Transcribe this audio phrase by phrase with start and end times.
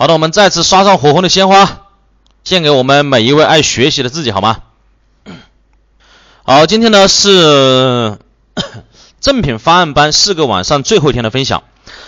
[0.00, 1.88] 好的，我们再次刷上火红的鲜花，
[2.44, 4.58] 献给我们每一位爱学习的自己，好吗？
[6.44, 8.16] 好，今天呢是
[9.20, 11.64] 正品方案班四个晚上最后一天的分享。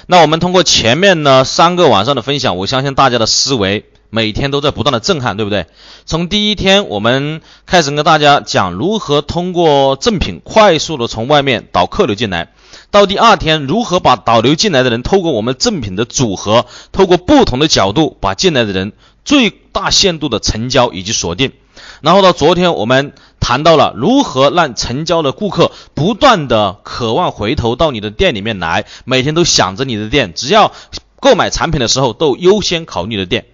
[0.07, 5.67] 那我们通过前面呢三个晚上的分享，我相信大家的思维每天都在不断的震撼，对不对？
[6.07, 12.53] 从第一天我们开始跟大家讲如何通过正品快速的从外面导客流进来。
[12.91, 18.93] 到第二天，如何把导流进来的人透过我们赠品的组合，透过不同的角度，把进来的人
[19.25, 21.53] 最大限度的成交以及锁定。
[22.01, 30.73] 然后到昨天，我们谈到了如何让成交的顾客不断的渴望回头到你的店里面来，每天都想着你的店，只要
[31.21, 33.47] 购买产品的时候都优先考虑的店。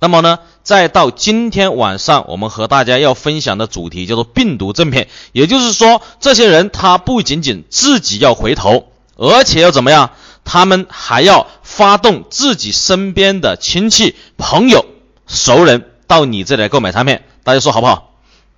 [0.00, 8.86] 那么呢，再到今天晚上，我们和大家要分享的主题叫做病毒正片，也就是说，这些人他不仅仅自己要回头，
[9.16, 10.10] 而且要怎么样？
[10.44, 14.86] 他们还要发动自己身边的亲戚、朋友、
[15.26, 17.18] 熟人到你这里来购买产品。
[17.42, 18.12] 大家说好不好？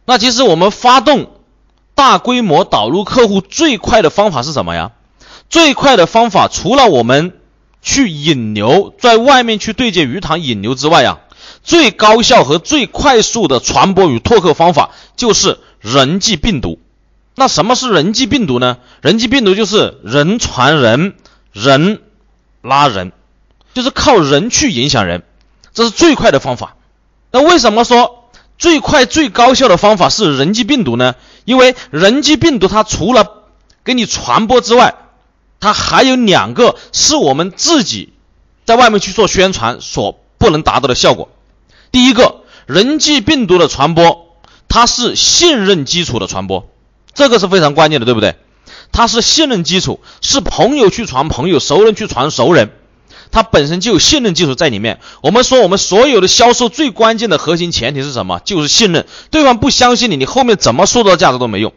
[0.04, 1.30] 那其实我们发动
[1.94, 4.92] 大规模导入客户最快的方法是什么呀？
[5.48, 7.38] 最快的方法除了我们
[7.80, 11.20] 去引流，在外面去对接鱼塘引流之外呀。
[11.68, 16.78] 最高效和最快速的传播与拓客方法就是人际病毒。
[17.34, 18.78] 那什么是人际病毒呢？
[19.02, 21.14] 人际病毒就是人传人，
[21.52, 22.00] 人
[22.62, 23.12] 拉人，
[23.74, 25.24] 就是靠人去影响人，
[25.74, 26.74] 这是最快的方法。
[27.30, 31.16] 那为什么说最快最高效的方法是人际病毒呢？
[31.44, 33.42] 因为人际病毒它除了
[33.84, 34.94] 给你传播之外，
[35.60, 38.14] 它还有两个是我们自己
[38.64, 41.28] 在外面去做宣传所不能达到的效果。
[41.98, 44.28] 第一个人际病毒的传播，
[44.68, 46.68] 它是信任基础的传播，
[47.12, 48.36] 这个是非常关键的，对不对？
[48.92, 52.70] 它是信任基础，是朋友去传朋友，熟人去传熟人，
[53.32, 55.00] 它本身就有信任基础在里面。
[55.22, 58.38] 我们说，我们所有的销售最关键的核心前提是什么？
[58.44, 59.04] 就是信任。
[59.32, 61.72] 对方不相信你，你后面怎么塑造价值都没用。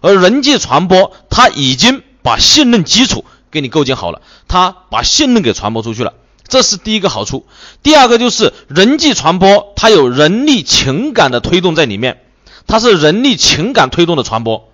[0.00, 6.14] 而人际传播，它已经把信任基础给你构建好了，它把信任给传播出去了。
[6.50, 7.46] 这是第一个好处，
[7.82, 12.20] 第二个就是人际传播，它有人力情感的推动在里面，
[12.66, 14.68] 它是人力情感推动的传播。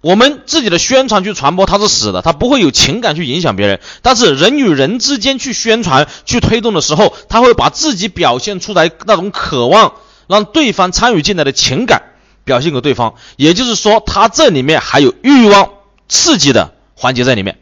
[0.00, 3.80] 我们自己的宣传去传播，它是死的，它不会有情感去影响别人。
[4.02, 9.92] 但是人与人之间去宣传、去推动的时候，他会把自己表现出来那种渴望
[10.26, 12.02] 让对方参与进来的情感
[12.44, 15.70] 表现给对方，也就是说，它这里面还有欲望
[16.08, 17.60] 刺激的环节在里面。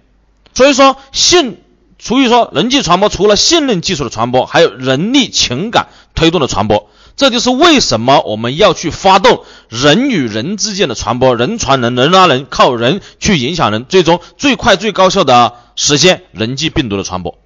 [0.55, 1.59] 所以说性。
[1.99, 6.89] 所以说，人际传播除了信任基础的传播，还有人力情感推动的传播。
[7.17, 17.37] 这就是为什么我们要去发动人与人之间的传播，人传人，人拉人，靠人去影响人，最终最快最高效的实现人际病毒的传播。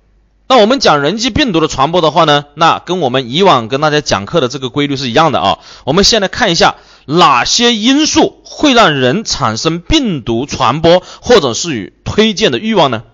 [0.48, 5.60] 那我们讲人际病毒的传播的话呢，那跟我们以往跟大家讲课的这个规律是一样的啊。
[5.84, 6.74] 我们先来看一下
[7.06, 13.04] 哪些因素会让人产生病毒传播或者是与推荐的欲望呢？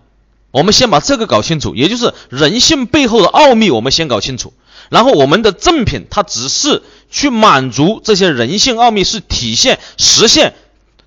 [0.51, 4.55] 我们先把这个搞清楚，也就是人性背后的奥秘，我们先搞清楚。
[4.89, 10.55] 然后我们的赠品，它只是去满足这些人性奥秘，是体现、实现、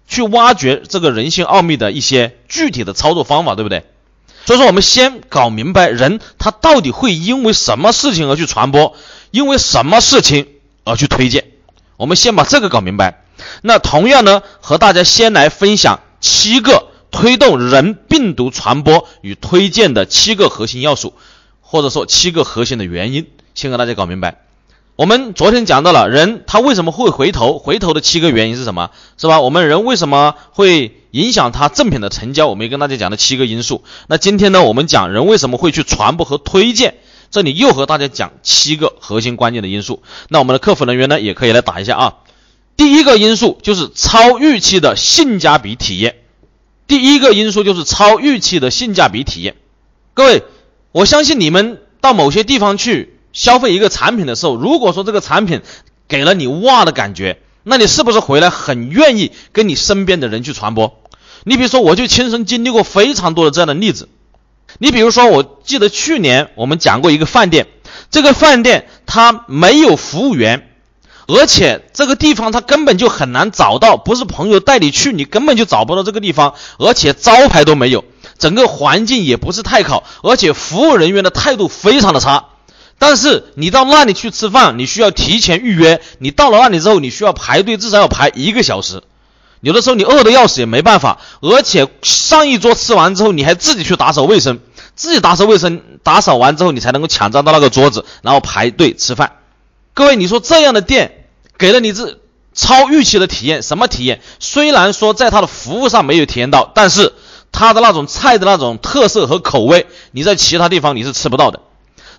[0.07, 3.84] 去挖掘这个人性奥秘的一些具体的操作方法，对不对？
[4.46, 8.96] 所以说，我们先搞明白人他到底会因为什么事情而去传播，
[9.31, 10.47] 因为什么事情
[10.84, 11.46] 而去推荐。
[11.97, 13.23] 我们先把这个搞明白。
[13.63, 16.91] 那同样呢，和大家先来分享七个。
[17.11, 21.13] 推动人病毒传播与推荐的七个核心要素，
[21.59, 24.39] 或者说七个核心的原因，先和大家搞明白。
[24.97, 28.91] 我们昨天讲到了人他为什么会回头，回头的七个原因是什么？
[29.17, 29.41] 是吧？
[29.41, 32.47] 我们人为什么会影响他赠品的成交？
[32.47, 33.83] 我们也跟大家讲了七个因素。
[34.07, 36.95] 那今天呢，我们讲人为什么会去传播和推荐，
[37.31, 40.03] 这里又和大家讲七个核心关键的因素。
[40.29, 42.13] 那我们的客服人员呢，也可以来打一下啊。
[42.78, 46.16] 第一个因素就是超预期的性价比体验。
[46.91, 49.56] 第一个因素就是超预期的性价比体验。
[50.13, 50.44] 各位，
[50.91, 55.61] 我相信你们到某些地方去消费一个产品的时候，如果说这个产品
[56.09, 61.02] 给了你哇的感觉，那你是不是回来很愿意跟你身边的人去传播？
[61.46, 64.09] 你比如说，我就亲身经历过非常多的这样的例子。
[64.78, 67.67] 你比如说，我记得去年我们讲过一个饭店，
[68.09, 70.71] 这个饭店它没有服务员。
[71.33, 78.03] 而且这个地方他根本就很难找到，不是朋友带你去，你根本就找不到这个地方，而且招牌都没有，
[78.37, 82.45] 整个环境也不是太好，而且服务人员的态度非常的差。
[82.97, 89.01] 但是你到那里去吃饭，你需要提前预约，你到了那里之后，你需要排队，至少要排一个小时。
[89.61, 94.59] 有的时候你饿得要死也没办法，而且上一桌吃完之后，你还自己去打扫卫生，
[94.95, 99.33] 自己打扫卫生，打扫完之后你才能够抢占到那个桌子，然后排队吃饭。
[99.93, 101.21] 各位，你说这样的店
[101.61, 102.17] 给了你这
[102.55, 104.19] 超预期的体验，什么体验？
[104.40, 107.13] 虽然说在它的服务上没有体验到，但是
[107.52, 111.59] 它的那种菜的那种特色和口味，你在其他地方你是吃不到的。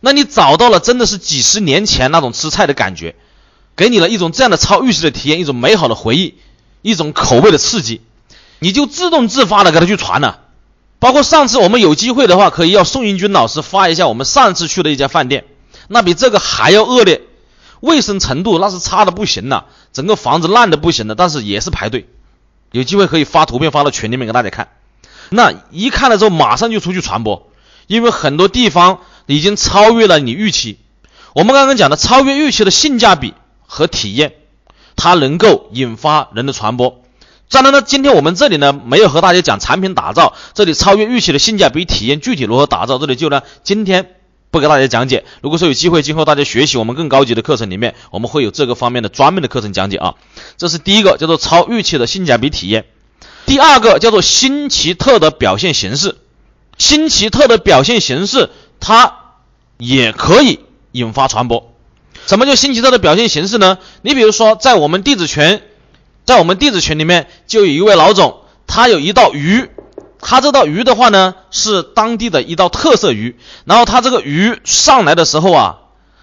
[0.00, 3.16] 那你找到了真的是几十年前那种吃菜的感觉，
[3.74, 6.36] 给你了一种这样的超预期的体验，一种美好的回忆，
[6.82, 8.00] 一种口味的刺激，
[8.60, 10.38] 你就自动自发的给他去传了。
[11.00, 15.46] 包括上次我们有机会的话，可以要宋英军老师发一下我们上次去的一家饭店，
[15.88, 17.22] 那比这个还要恶劣，
[17.82, 22.08] 卫生程度那是差的不行了，整个房子烂的不行了，但是也是排队。
[22.70, 24.68] 有机会可以发图片发到群里面给大家看，
[25.28, 27.50] 那一看了之后马上就出去传播，
[27.86, 29.00] 因为很多地方。
[29.26, 30.78] 已经超越了你预期。
[31.32, 33.34] 我们刚刚讲的超越预期的性价比
[33.68, 34.34] 和体验，
[34.96, 37.02] 它能够引发人的传播。
[37.48, 44.16] 当然呢，今天我们这里呢没有和大家讲产品打造，这里超越预期的性价比体验具体如何打造，这里就呢今天
[44.52, 45.24] 不给大家讲解。
[45.40, 50.14] 如果说有机会今后大家学习我们更高级的课程里面，我们会有这个方面的专门的课程讲解啊。
[50.58, 52.84] 这是第一个叫做超预期的性价比体验，
[53.46, 56.18] 第二个叫做新奇特的表现形式，
[56.76, 58.50] 新奇特的表现形式。
[58.78, 59.16] 它
[59.78, 60.60] 也可以
[60.90, 61.72] 引发传播。
[62.26, 63.78] 什么叫新奇特的表现形式呢？
[64.02, 65.62] 你比如说，在我们弟子群，
[66.26, 69.70] 在我们弟子群里面，就有一位老总，他有一道鱼，
[70.22, 73.36] 他这道鱼的话呢，是当地的一道特色鱼。
[73.66, 75.78] 然后他这个鱼上来的时候啊，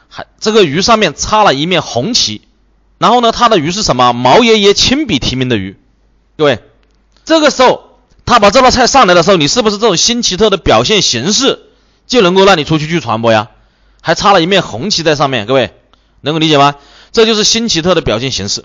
[0.07, 2.41] 还这个鱼上面插了一面红旗。
[2.97, 4.13] 然后呢，他的鱼是什么？
[4.13, 5.77] 毛爷爷亲笔提名的鱼。
[6.37, 6.59] 各位，
[7.25, 11.59] 这个时候他把这道菜上来的时候，你是不是这种新奇特的表现形式？
[12.07, 13.49] 就能够让你出去去传播呀，
[14.01, 15.73] 还插了一面红旗在上面，各位
[16.21, 16.75] 能够理解吗？
[17.11, 18.63] 这就是新奇特的表现形式。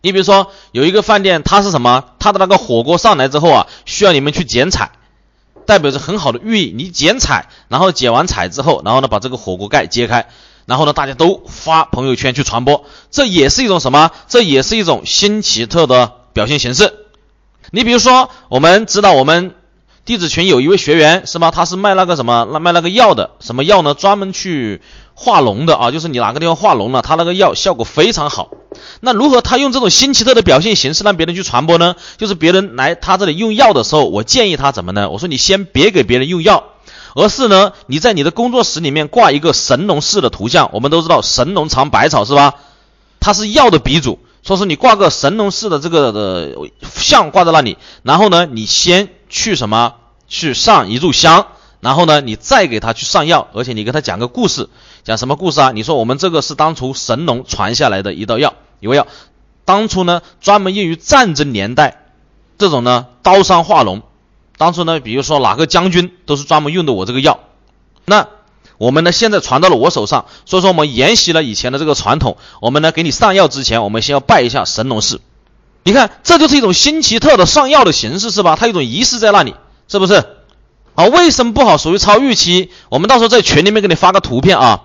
[0.00, 2.04] 你比如说有一个饭店，它是什么？
[2.18, 4.92] 它的那个火锅上来之后啊，需要你们去剪彩，
[5.66, 6.72] 代表着很好的寓意。
[6.76, 10.28] 你剪彩，然后剪完彩之后，然后呢把这个火锅盖揭开，
[10.66, 14.10] 然后呢大家都发朋友圈去传播，这也是一种什么？
[14.28, 16.94] 这也是一种新奇特的表现形式。
[17.70, 19.54] 你比如说，我们知道我们。
[20.04, 21.50] 弟子群有一位学员是吧？
[21.50, 23.92] 他是卖那个什么，卖那个药的，什么药呢？
[23.92, 24.80] 专门去
[25.20, 28.50] 化脓的啊，就是你哪个地方化脓了，他那个药效果非常好。
[29.00, 31.96] 那如何他用这种新奇特的表现形式让别人去传播呢？
[32.18, 35.10] 就是别人来他这里用药的时候，我建议他怎么呢？
[35.10, 36.64] 我说你先别给别人用药，
[37.14, 40.70] 而是呢，你在你的工作室里面挂一个神农氏的图像。
[40.72, 42.54] 我们都知道神农尝百草是吧？
[43.20, 46.54] 它是药的鼻祖，说是你挂个神农氏的这个的
[46.94, 49.10] 像挂在那里，然后呢，你先。
[49.30, 49.96] 去什么？
[50.26, 51.48] 去上一炷香，
[51.80, 54.70] 然后呢，你再给他去上药，而且你给他讲个故事，
[55.08, 55.72] 讲什么故事啊？
[55.72, 59.06] 你说我们这个是当初神农传下来的一道药，一味药，
[59.64, 62.04] 当初呢专门用于战争年代，
[62.58, 64.02] 这种呢刀伤化脓，
[64.58, 67.40] 当初呢比如说哪个将军都是专门用的我这个药，
[68.04, 68.28] 那
[68.76, 75.22] 我们呢现在传到了我手上，所以说我们沿袭了以前的这个传统，我们呢给你上药之前，我们先要拜一下神农氏。
[75.84, 78.56] 你看，这就是一种新奇特的上药的形式，是吧？
[78.60, 79.54] 它有一种仪式在那里，
[79.88, 80.22] 是不是？
[80.96, 81.78] 啊，为什么不好？
[81.78, 82.68] 属于超预期。
[82.90, 84.84] 我们到时候在群里面给你发个图片啊。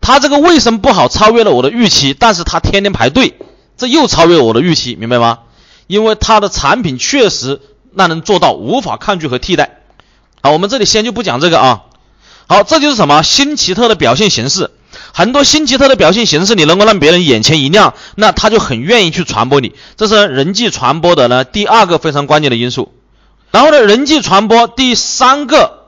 [0.00, 1.08] 他这个为什么不好？
[1.08, 3.34] 超越了我的预期，但是他天天排队，
[3.76, 5.40] 这又超越我的预期，明白吗？
[5.86, 7.60] 因为他的产品确实
[7.94, 9.80] 让人做到无法抗拒和替代。
[10.42, 11.82] 好，我们这里先就不讲这个啊。
[12.48, 14.70] 好，这就是什么新奇特的表现形式。
[15.12, 19.74] 很多新奇特的表现形式，你能够让别人眼前一亮，那他就很愿意去传播你。
[19.96, 22.92] 这是人际传播的呢第二个非常关键的因素。
[23.50, 25.86] 然后呢，人际传播第三个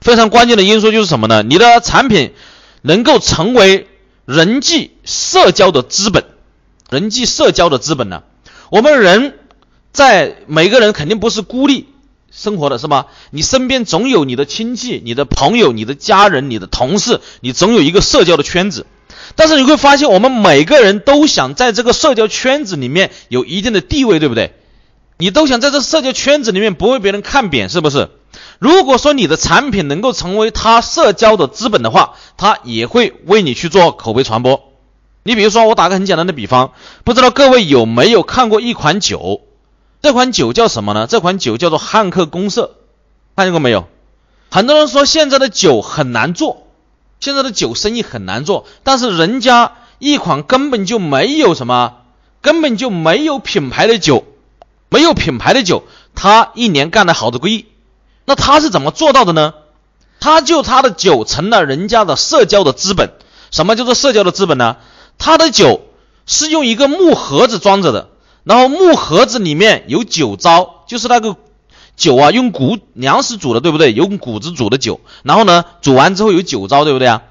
[0.00, 1.42] 非常关键的因素就是什么呢？
[1.42, 2.34] 你的产品
[2.86, 3.86] 能够成为
[4.26, 6.24] 人际社交的资本。
[6.90, 8.22] 人际社交的资本呢？
[8.70, 9.38] 我们人
[9.90, 11.88] 在每个人肯定不是孤立。
[12.30, 13.06] 生活的是吗？
[13.30, 18.86] 你身边总有你的亲戚、你的朋友、你的家人、你的同事，你总有一个社交的圈子。
[19.34, 24.52] 但是你会发现，我们每个人都想在这个社交圈子里面有一定的地位，对不对？
[25.16, 28.10] 你都想在这社交圈子里面不被别人看扁，是不是？
[28.58, 34.72] 如果说你的产品能够成为他社交的资本的话，他也会为你去做口碑传播。
[35.22, 36.72] 你比如说，我打个很简单的比方，
[37.02, 39.40] 不知道各位有没有看过一款酒？
[40.02, 41.06] 这款酒叫什么呢？
[41.06, 42.74] 这款酒叫做汉克公社，
[43.36, 43.86] 看见过没有？
[44.50, 46.66] 很多人说现在的酒很难做，
[47.20, 51.94] 现在的酒生意很难做，但是人家一款根本就没有什么，
[52.42, 54.24] 根本就没有品牌的酒，
[54.90, 57.64] 没有品牌的酒，他一年干了好多个亿，
[58.24, 59.54] 那他是怎么做到的呢？
[60.20, 63.10] 他就他的酒成了人家的社交的资本。
[63.50, 64.76] 什么叫做社交的资本呢？
[65.18, 65.82] 他的酒
[66.26, 68.08] 是用一个木盒子装着的。
[68.42, 71.36] 然后木盒子里面有酒糟，就是那个
[71.96, 73.92] 酒啊，用谷粮食煮的，对不对？
[73.92, 77.22] 用谷子煮的酒，然后呢，煮完之后有酒糟，对不对啊？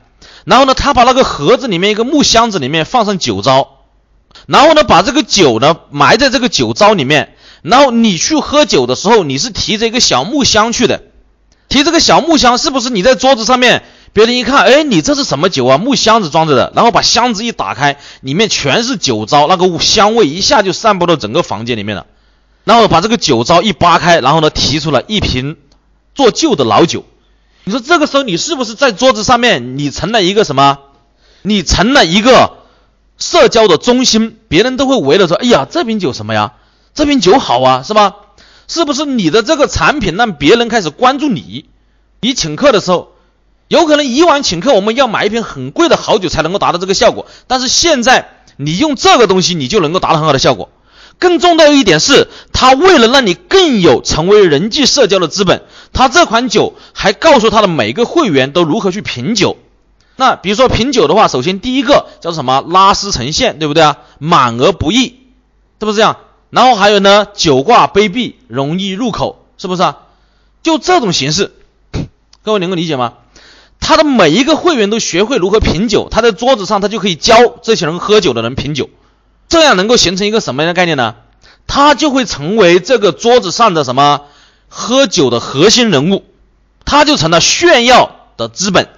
[0.46, 3.80] 然后呢，他把那个盒子里面一个木箱子里面放上酒糟，
[4.48, 11.02] 然后呢，把这个酒呢埋在这个酒糟里面，然后你去喝酒的时候，你是提着一个小木箱去的，
[11.70, 13.84] 提这个小木箱，是不是你在桌子上面？
[14.12, 15.80] 别人一看，哎，你这是什么酒啊？
[15.80, 22.06] 木箱子装着的，然后把箱子一打开，里面全是酒糟，那个香味一下就散播到整个房间里面了。
[22.64, 25.58] 然后把这个酒糟一扒开，然后呢，提出了一瓶
[26.14, 27.06] 做旧的老酒。
[27.64, 30.78] 你说这个时候你是不是在桌子上面你成了一个什么？
[31.42, 32.58] 你成了一个
[33.18, 36.54] 社交的中心，别人都会围着说，哎呀，这瓶酒什么呀？
[36.94, 38.16] 这瓶酒好啊，是吧？
[38.68, 41.66] 是不是你的这个产品让别人开始关注你？
[42.22, 43.10] 你请客的时候。
[43.70, 50.70] 有可能以往请客我们要买一瓶很贵的好酒才能够达到这个效果，但是现在你用这个东西你就能够达到很好的效果。
[51.18, 59.58] 更重要的一点是，他为了让你更有成为人际社交的资本，他这款酒还告诉他的每个会员都如何去品酒。
[60.18, 62.64] 那比如说品酒的话，首先第一个叫什么？
[62.68, 63.98] 拉丝呈现，对不对啊？
[64.20, 65.16] 满而不溢，
[65.80, 66.18] 是不是这样？
[66.54, 69.98] 然后还有呢，酒挂杯壁，容易入口，是不是啊？
[70.62, 71.52] 就这种形式，
[72.44, 73.14] 各位能够理解吗？
[73.80, 78.92] 他的每一个会员都学会如何品酒，他在桌子上他就可以教这些人喝酒的人品酒，
[79.50, 81.16] 这样能够形成一个什么样的概念呢？
[81.66, 84.22] 他就会成为这个桌子上的什么
[84.70, 86.24] 喝酒的核心人物，
[86.86, 88.90] 他就成了炫耀的资本，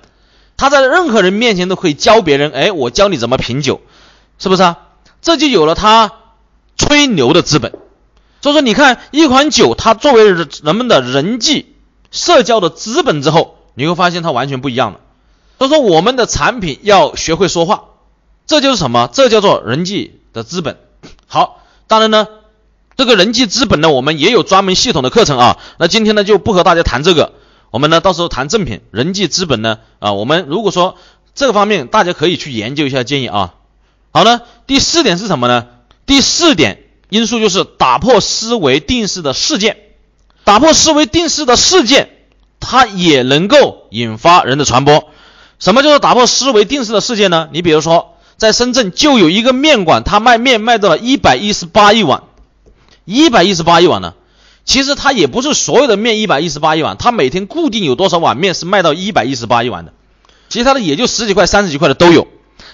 [0.57, 3.79] 他在任何人面前都可以教别人，哎，我教你怎么品酒，
[4.39, 4.79] 是不是啊？
[5.21, 6.11] 这就有了他
[6.77, 7.73] 吹牛的资本。
[8.41, 11.75] 所以说，你看一款酒，它作为人们的人际
[12.11, 13.53] 社交的资本之后。
[13.77, 15.01] 你会发现它完全不一样了。
[15.57, 17.83] 所以说，我们的产品要学会说话，
[18.47, 19.09] 这就是什么？
[19.11, 20.77] 这叫做人际的资本。
[21.27, 22.25] 好，当然呢，
[22.95, 25.57] 这个人际资本呢，我们也有专门系统的课程啊。
[25.77, 27.33] 那今天呢，就不和大家谈这个，
[27.69, 28.79] 我们呢到时候谈正品。
[28.91, 30.95] 人际资本呢，啊，我们如果说
[31.33, 33.55] 这个方面，大家可以去研究一下，建议啊。
[34.13, 35.67] 好呢，第四点是什么呢？
[36.05, 39.77] 第四点因素就是打破思维定式的事件，
[40.43, 42.09] 打破思维定式的事件。
[42.67, 45.09] 它也能够引发人的传播。
[45.59, 47.47] 什么叫做打破思维定式的事件呢？
[47.51, 52.23] 你比如说，在深圳就有一个面馆，他卖面卖到了一百一十八一碗，
[53.03, 54.15] 一百一十八一碗呢。
[54.63, 59.93] 其实他也不是所有的面一百一十八一碗，他每天固定有多少碗面是卖到一百一十八一碗的，
[60.49, 62.27] 其他的也就十几块、三十几块的都有。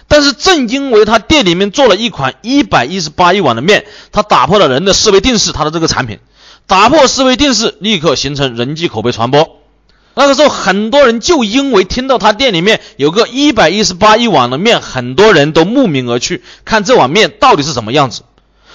[0.08, 6.20] 但是正因为他店里面做了一款一百一十八一碗的面，他打破了人的思维定式，他的这个产品
[6.68, 9.58] 打破思维定式，立刻形成人际口碑传播。
[10.14, 18.24] 那个时候，很多人就因为听到他店里面有个一百一十八一碗的面，很多人都慕名而去看这碗面到底是什么样子。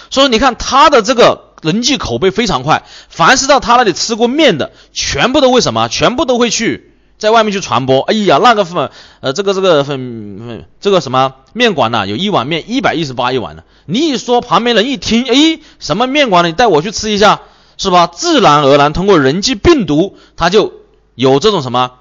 [0.08, 5.88] 所以说你看他的这个人际口碑非常快，凡是到他那里吃过面的，全部都为什么？
[5.88, 8.00] 全部都会去在外面去传播。
[8.00, 13.64] 哎呀，那个粉呃，这个这个粉这个什么面馆呐，有一碗面一百一十八一碗的。
[13.86, 16.48] 你一说，旁边人一听，哎，什么面馆呢？
[16.48, 17.42] 你带我去吃一下，
[17.76, 18.06] 是吧？
[18.06, 20.72] 自然而然通过人际病毒，他就。
[21.18, 21.92] 有这种什么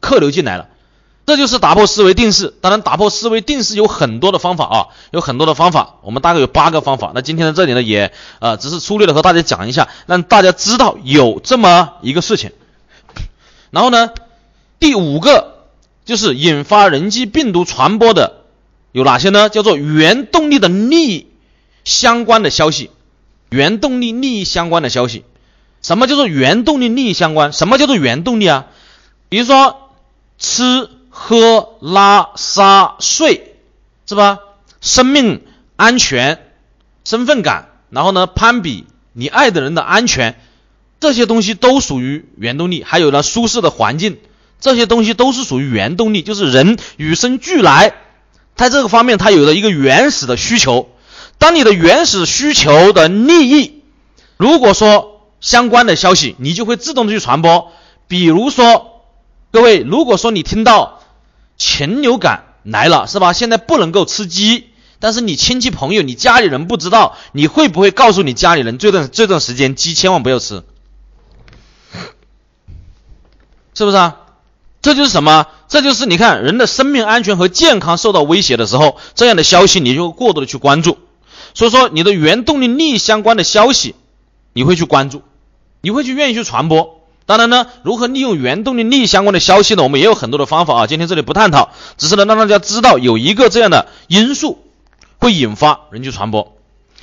[0.00, 0.68] 客流进来了，
[1.26, 2.54] 这就是打破思维定式。
[2.62, 5.96] 当然，打破思维定式有很多的方法啊，有很多的方法。
[6.00, 7.12] 我们大概有八个方法。
[7.14, 12.52] 那今天在这里呢，也呃只是粗略的和大家讲一下，让大家知道有这么一个事情。
[13.68, 14.08] 然后呢，
[14.82, 15.68] 第五个
[16.04, 18.42] 就是引发人际病毒传播的
[18.90, 19.48] 有哪些呢？
[19.48, 21.28] 叫做原动力的利益
[21.84, 22.90] 相关的消息，
[23.48, 25.24] 原动力利益相关的消息。
[25.82, 27.52] 什么叫做原动力利益相关？
[27.52, 28.66] 什么叫做原动力啊？
[29.28, 29.92] 比如说
[30.36, 33.54] 吃喝拉撒睡，
[34.08, 34.40] 是吧？
[34.80, 35.42] 生命
[35.76, 36.44] 安全、
[37.04, 40.40] 身份感，然后呢，攀比你爱的人的安全，
[40.98, 42.82] 这些东西都属于原动力。
[42.82, 44.18] 还有呢，舒适的环境，
[44.62, 46.22] 这些东西都是属于原动力。
[46.22, 47.92] 就是人与生俱来，
[48.56, 50.88] 在这个方面，他有了一个原始的需求。
[51.36, 53.82] 当你的原始需求的利益，
[54.36, 57.72] 如果说相关的消息，你就会自动的去传播。
[58.06, 59.02] 比如说，
[59.50, 61.00] 各位，如果说你听到
[61.56, 63.32] 禽流感来了，是吧？
[63.32, 64.68] 现在不能够吃鸡，
[65.00, 70.62] 但是你亲戚朋友、你家里人不知道，你会不会告诉你家里人这段这段时间鸡千万不要吃？
[73.74, 74.20] 是不是啊？
[74.82, 75.46] 这就是什么？
[75.68, 80.98] 这就是你看人的生命安全和健康受到威胁的时候，这样的消息你就过度的去关注。
[81.54, 83.94] 所以说，你的原动力利益相关的消息，
[84.52, 85.22] 你会去关注。
[85.84, 89.82] 你会去愿意去传播，当然呢，如何利用原动力利益相关的消息呢？
[89.82, 94.62] 我们也有很多的方法啊，今天这里不探讨，只是呢让大家知道有一个这样的因素
[95.18, 96.56] 会引发人际传播。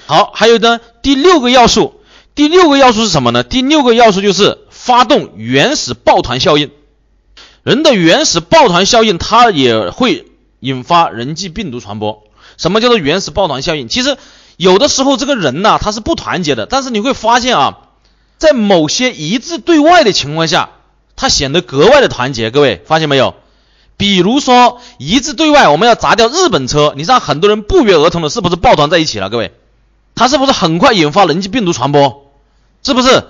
[0.05, 2.01] 好，还有呢第六个要素，
[2.35, 3.43] 第六个要素是什么呢？
[3.43, 6.71] 第六个要素就是发动原始抱团效应。
[7.63, 10.25] 人的原始抱团效应，它也会
[10.59, 12.23] 引发人际病毒传播。
[12.57, 13.87] 什么叫做原始抱团效应？
[13.87, 14.17] 其实
[14.57, 17.77] 有的时候这个人呢，他是不团结的，但是你会发现啊，
[18.37, 20.69] 在某些一致对外的情况下，
[21.15, 22.51] 他显得格外的团结。
[22.51, 23.35] 各位发现没有？
[23.97, 29.29] 比如说一致对外，我们要砸掉日本车，你让很多人不约而同的，是不是抱团在一起了？
[29.29, 29.53] 各位，
[30.15, 32.31] 他是不是很快引发人际病毒传播？
[32.81, 33.25] 是不是？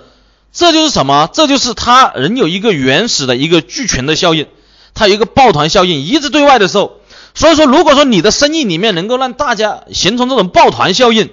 [0.52, 1.28] 这就是什么？
[1.32, 4.46] 这就是他人有一个原始的一个聚群的效应，
[4.94, 6.98] 他有一个抱团效应，一致对外的时候。
[7.32, 11.30] 所以说，如果说你的生意里面能够让大家形成这种抱团效应，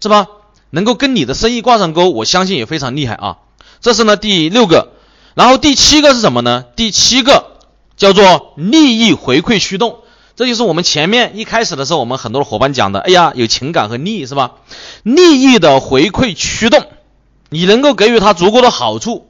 [0.00, 0.28] 是吧？
[0.70, 3.36] 能够跟你的生意挂上钩，我相信也非常厉害啊。
[3.82, 4.88] 这是呢第六个，
[5.34, 6.64] 然后第七个是什么呢？
[6.74, 7.58] 第七个
[7.98, 9.98] 叫做利益回馈驱动，
[10.34, 14.52] 这就是我们前面一开始的时候，我们很多的伙伴讲的，哎呀，有情感和利益是吧？
[15.02, 16.82] 利益的回馈驱动。
[17.50, 19.28] 你能够给予他足够的好处，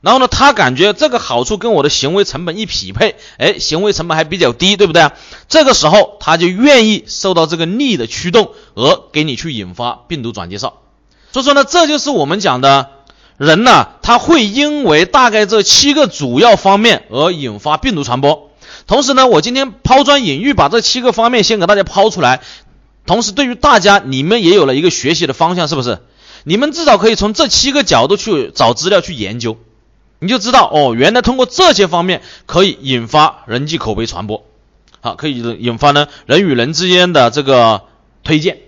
[0.00, 5.10] 然后呢，他感觉这个好处跟我的行为成本一匹配，哎，行为成本还比较低，对不对？
[5.48, 10.80] 这个时候他就愿意受到这个利的驱动，而给你去引发病毒转介绍。
[11.32, 12.90] 所以说呢，这就是我们讲的
[13.36, 18.50] 人呢，他会因为大概这七个主要方面而引发病毒传播。
[18.86, 22.40] 同时呢，我今天抛砖引玉，把这七个方面先给大家抛出来，
[23.04, 25.98] 同时对于大家，你们也有了一个学习的方向，是不是？
[26.44, 29.56] 你们至少可以从这七个角度去找资料去研究，
[30.18, 34.44] 你就知道哦，原来通过这些方面可以引发人际口碑传播，
[35.00, 37.82] 好，可以引发呢人与人之间的这个
[38.24, 38.58] 推荐，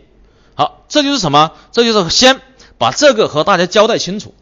[0.55, 1.53] 好，这就是什么？
[1.73, 2.41] 这就是先
[2.79, 4.35] 把这个和大家交代清楚。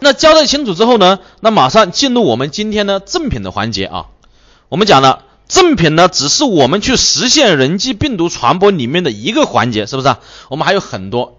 [0.00, 4.06] 那交代清楚之后呢，那马上进入我们今天的赠品的环节啊。
[4.68, 10.20] 我们讲了，赠品呢只是我们去实现人际病毒传播里面的一个环节，是不是啊？
[10.48, 11.38] 我们还有很多。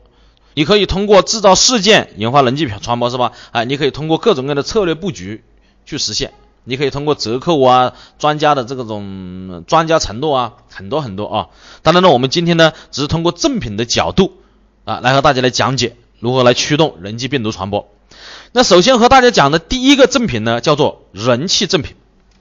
[0.53, 3.31] 你可以通过制造事件引发人际传播，是吧？
[3.51, 5.43] 哎，你可以通过各种各样的策略布局
[5.85, 6.33] 去实现。
[6.65, 11.47] 你可以通过折扣啊、专家的这种专家承诺啊，很多很多啊。
[11.81, 14.37] 当然呢，我们今天呢，只是通过赠品的角度
[14.85, 17.89] 啊，来和大家来讲解如何来驱动人际病毒传播。
[18.53, 21.97] 那首先和大家讲的第一个赠品呢，叫做人气赠品。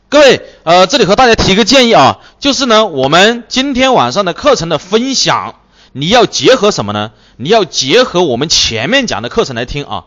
[0.09, 5.57] 各位，呃，这里和大家提个建议啊，就是呢，我们今天晚上的课程的分享。
[5.93, 7.13] 你要结合什么呢？
[7.37, 10.07] 你要结合我们前面讲的课程来听啊，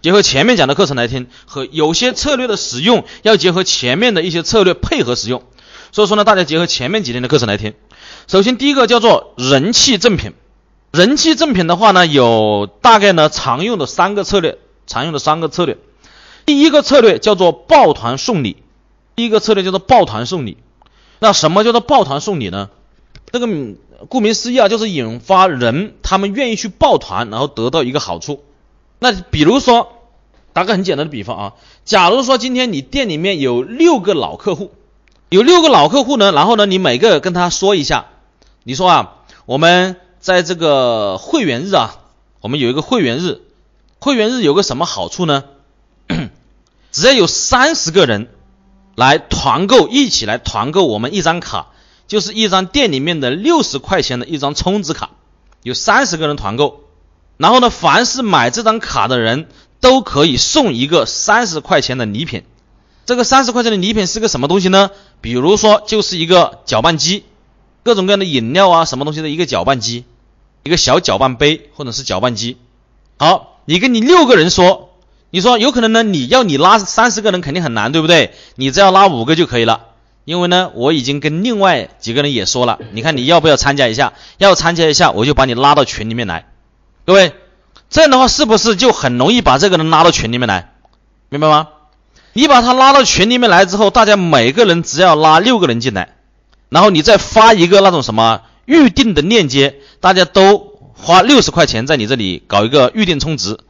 [0.00, 5.42] 结合前面讲的课程来听，和有些策略的使用要结合前面的一些策略配合使用。
[5.90, 7.74] 所以说呢，大家结合前面几天的课程来听。
[8.28, 10.32] 首先第一个叫做人气赠品，
[10.92, 15.76] 人气赠品的话呢，有大概呢常用的三个策略，常用的三个策略。
[16.44, 18.58] 第一个策略叫做抱团送礼，
[19.16, 20.56] 第一个策略叫做抱团送礼。
[21.18, 22.70] 那什么叫做抱团送礼呢？
[23.32, 23.48] 这个。
[24.08, 28.44] 顾名思义啊，就是引发人他们愿意去抱团，然后得到一个好处。
[28.98, 29.92] 那比如说，
[30.52, 31.52] 打个很简单的比方啊，
[31.84, 34.72] 假如说今天你店里面有六个老客户，
[35.28, 38.06] 有六个老客户呢，然后呢，你每个跟他说一下，
[38.64, 41.96] 你说啊，我们在这个会员日啊，
[42.40, 43.40] 我们有一个会员日，
[43.98, 45.44] 会员日有个什么好处呢？
[46.92, 48.28] 只要有三十个人
[48.94, 51.68] 来团购，一起来团购我们一张卡。
[52.06, 55.10] 就是一张店里面的六十块钱的一张充值卡，
[55.62, 56.84] 有三十个人团购，
[57.36, 59.48] 然后呢，凡是买这张卡的人
[59.80, 62.44] 都可以送一个三十块钱的礼品。
[63.04, 64.90] 这个三十块钱的礼品是个什么东西呢？
[65.20, 67.24] 比如说就是一个搅拌机，
[67.84, 70.04] 各种各样的饮料啊，什么东西的一个搅拌机，
[70.64, 72.56] 一个小搅拌杯或者是搅拌机。
[73.16, 74.90] 好，你跟你六个人说，
[75.30, 78.34] 你说有可能呢，你要你拉三十个人肯定很难，对不对？
[78.56, 79.85] 你只要拉五个就可以了。
[80.26, 84.12] 因为呢，我已经跟另外几个人也说了，你看你要不要参加一下？
[84.38, 86.48] 要参加一下，我就把你拉到群里面来。
[87.04, 87.32] 各位，
[87.88, 90.72] 这样的话是不是就很容易把这个人拉到群里面来？
[91.28, 91.68] 明白吗？
[92.32, 96.16] 你把他拉到群里面来之后，大家每个人只要拉六个人进来，
[96.70, 103.60] 然后你再发一个那种什么预定的链接，大家都花六十块钱在你这里搞一个预定充值。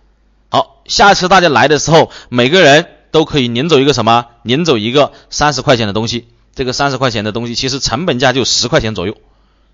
[0.49, 4.25] 好，下次大家来的时候，每个人都可以领走一个什么？
[4.43, 6.27] 领走一个三十块钱的东西。
[6.57, 9.17] 这个三十块钱的东西，其实成本价就十块钱左右，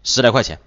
[0.03, 0.59] 十来块钱，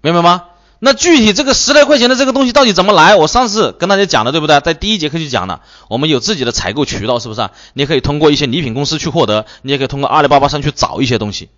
[0.00, 0.44] 明白吗？
[0.78, 3.16] 那具体这个十来块钱的这个东西到底怎么来？
[3.16, 4.60] 我上次跟大家讲了，对不对？
[4.60, 7.48] 在第一节课就讲了，我们有自己的采购渠道，是不是？
[7.72, 11.48] 你可以通过一些礼品公司去获得，你也可以通过阿里巴巴上去找一些东西。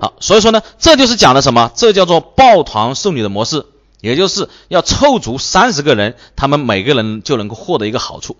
[0.00, 1.72] 好，所以说呢，这就是讲的什么？
[1.74, 3.66] 这叫做抱团送礼的模式，
[4.00, 8.36] 也就是要凑足三十个人，他们每个人就能够获得一个好处。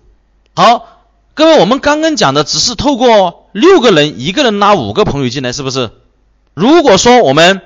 [0.55, 0.95] 好。
[1.39, 5.89] 各位，我们刚刚讲的只是透过六个人，一个人拉五个朋友进来，是不是？
[6.53, 7.61] 如果说我们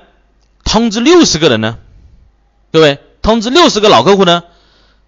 [0.62, 1.78] 通知六十个人呢？
[2.72, 4.44] 各位，通知六十个老客户呢？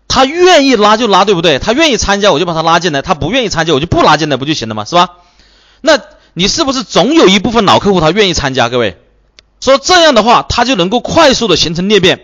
[0.09, 1.61] 他愿意拉就拉，对不对？
[1.61, 4.85] 他愿意参加我就把他拉进来，他不愿意参加我就不拉进来，不就行了吗？
[4.85, 5.11] 是吧？
[5.81, 6.01] 那
[6.35, 8.69] 你是不是总有一部分老客户他愿意参加？
[8.69, 8.99] 各位，
[9.61, 12.21] 说这样的话，他就能够快速的形成裂变。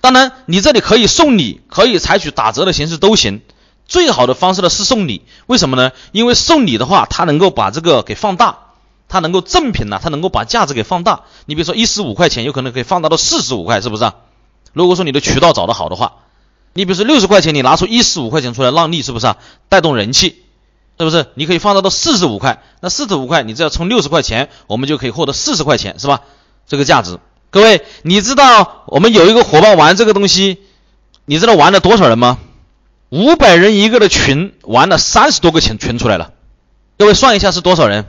[0.00, 3.42] 当然，你这里可以送礼，可以采取打折的形式都行。
[3.88, 5.90] 最好的方式呢是送礼，为什么呢？
[6.12, 8.58] 因为送礼的话，它能够把这个给放大，
[9.08, 11.22] 它能够赠品呢，它能够把价值给放大。
[11.46, 14.12] 你比如说一十五块钱，有可能可以放大到四十五块，是不是？
[14.74, 16.12] 如果说你的渠道找得好的话，
[16.74, 19.38] 你比如说六十块钱，你拿出一十五块钱出来让利，是不是啊？
[19.70, 20.42] 带动人气，
[20.98, 21.26] 是不是？
[21.34, 26.20] 你可以放大到四十五块，那四十五块你只要充六十块钱，我们就可以获得四十块钱，是吧？
[26.66, 30.58] 这个价值，各位，你知道我们有一个伙伴玩这个东西，
[31.24, 32.36] 你知道玩了多少人吗？
[33.10, 36.32] 五百人一个的群玩了三十多个群群出来了，
[36.98, 38.06] 各位算一下是多少人？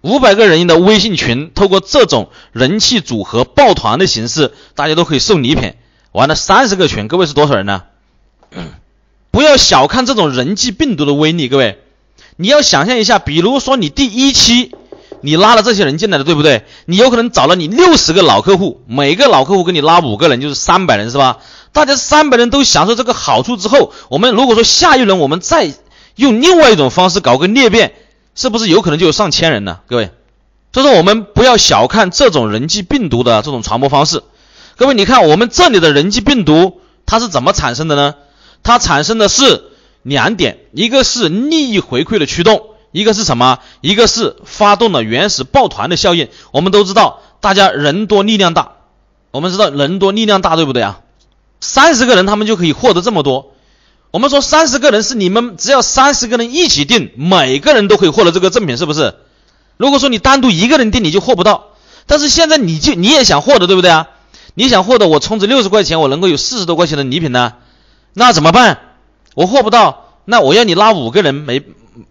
[0.00, 5.74] 五百个人的微信群，透过这种人气组合抱团的形式，大家都可以送礼品，
[6.12, 7.82] 玩了三十个群，各位是多少人呢？
[9.32, 11.80] 不要小看这种人际病毒的威力，各位，
[12.36, 14.72] 你要想象一下，比如说你第一期
[15.22, 16.64] 你拉了这些人进来的，对不对？
[16.86, 21.38] 你有可能找了你六十个老客户，每个老客户给你拉五个人，就是三百人，是吧？
[21.72, 25.72] 大家三百人都享受这个好处之后，我们如果说下一轮我们再
[26.16, 27.92] 用另外一种方式搞个裂变，
[28.34, 29.80] 是不是有可能就有上千人呢？
[29.86, 30.10] 各位，
[30.72, 34.22] 所以说我们不要小看这种人际病毒的这种传播方式。
[34.76, 38.14] 各位，你看我们这里的人际病毒它是怎么产生的呢？
[38.62, 39.64] 它产生的是
[40.02, 42.62] 两点，一个是利益回馈的驱动，
[42.98, 43.60] 一个是什么？
[43.80, 46.28] 一个是发动了原始抱团的效应。
[46.50, 48.72] 我们都知道，大家人多力量大，
[49.30, 50.98] 我们知道人多力量大，对不对啊？
[51.60, 53.52] 三十个人，他们就可以获得这么多。
[54.10, 59.14] 我们说三十个人是你们只要三十个人一起订，每个人都可以获得这个赠品，是不是？
[59.76, 61.66] 如果说你单独一个人订，你就获不到。
[62.06, 64.08] 但是现在你就你也想获得，对不对啊？
[64.54, 67.52] 你想获得我充值六十块钱，我能够有四十多块钱的礼品呢？
[68.12, 68.80] 那怎么办？
[69.34, 71.62] 我获不到，那我要你拉五个人，没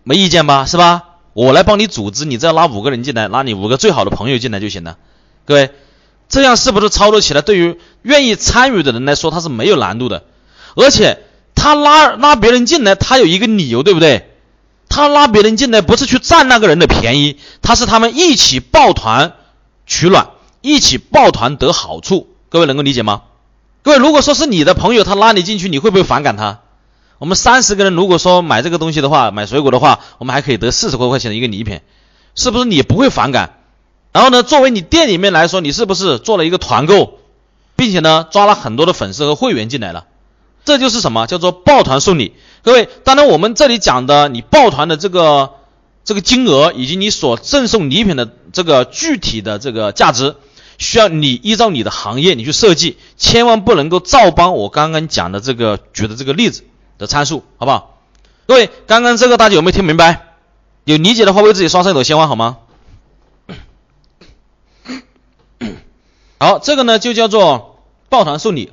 [0.04, 0.66] 没意见吧？
[0.66, 1.04] 是吧？
[1.34, 4.98] 我来帮你组织，你只要拉五个人进来，拉你五个最好的朋友进来就行了。
[5.46, 5.72] 各位。
[6.30, 10.26] 这样是不是操作起来对于愿意参与的人来说，他是没有难度的，
[10.76, 11.24] 而且
[11.56, 14.30] 他拉拉别人进来，他有一个理由，对不对？
[14.90, 19.36] 他拉别人进来不是去占那个人的便宜，他是他们一起抱团
[19.86, 22.28] 取暖，一起抱团得好处。
[22.50, 23.22] 各位能够理解吗？
[23.82, 26.60] 各位，如果说是你的朋友，他拉你进去，你会不会反感他？
[27.20, 31.82] 我们三十个人，如果说买这个东西的话，买水果的话，我们还可以得四十多块钱的一个礼品，
[32.36, 33.58] 是不是你不会反感？
[34.14, 37.20] 然后呢，作为你店里面来说，你是不是做了一个团购，
[37.76, 40.06] 并且呢抓了很多的粉丝和会员进来了？
[40.64, 42.34] 这就是什么叫做抱团送礼？
[42.62, 45.52] 各位，当然我们这里讲的你抱团的这个
[46.04, 50.36] 这个金额以及你所赠送礼品的这个具体的这个价值，
[50.78, 56.64] 需要你依照你的行业你去设计，千万不能够照搬我刚刚讲的这个举的这个例子
[56.98, 57.98] 的参数，好不好？
[58.48, 60.36] 各位，刚刚这个大家有没有听明白？
[60.86, 62.60] 有理解的话，为自己刷上一朵鲜花好吗？
[66.40, 67.80] 好，这个呢就叫做
[68.10, 68.72] 抱团送礼。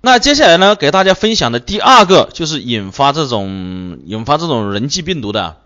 [0.00, 5.56] 那接下来呢，给大家分享的第二个就是引发这种引发这种人际病毒的。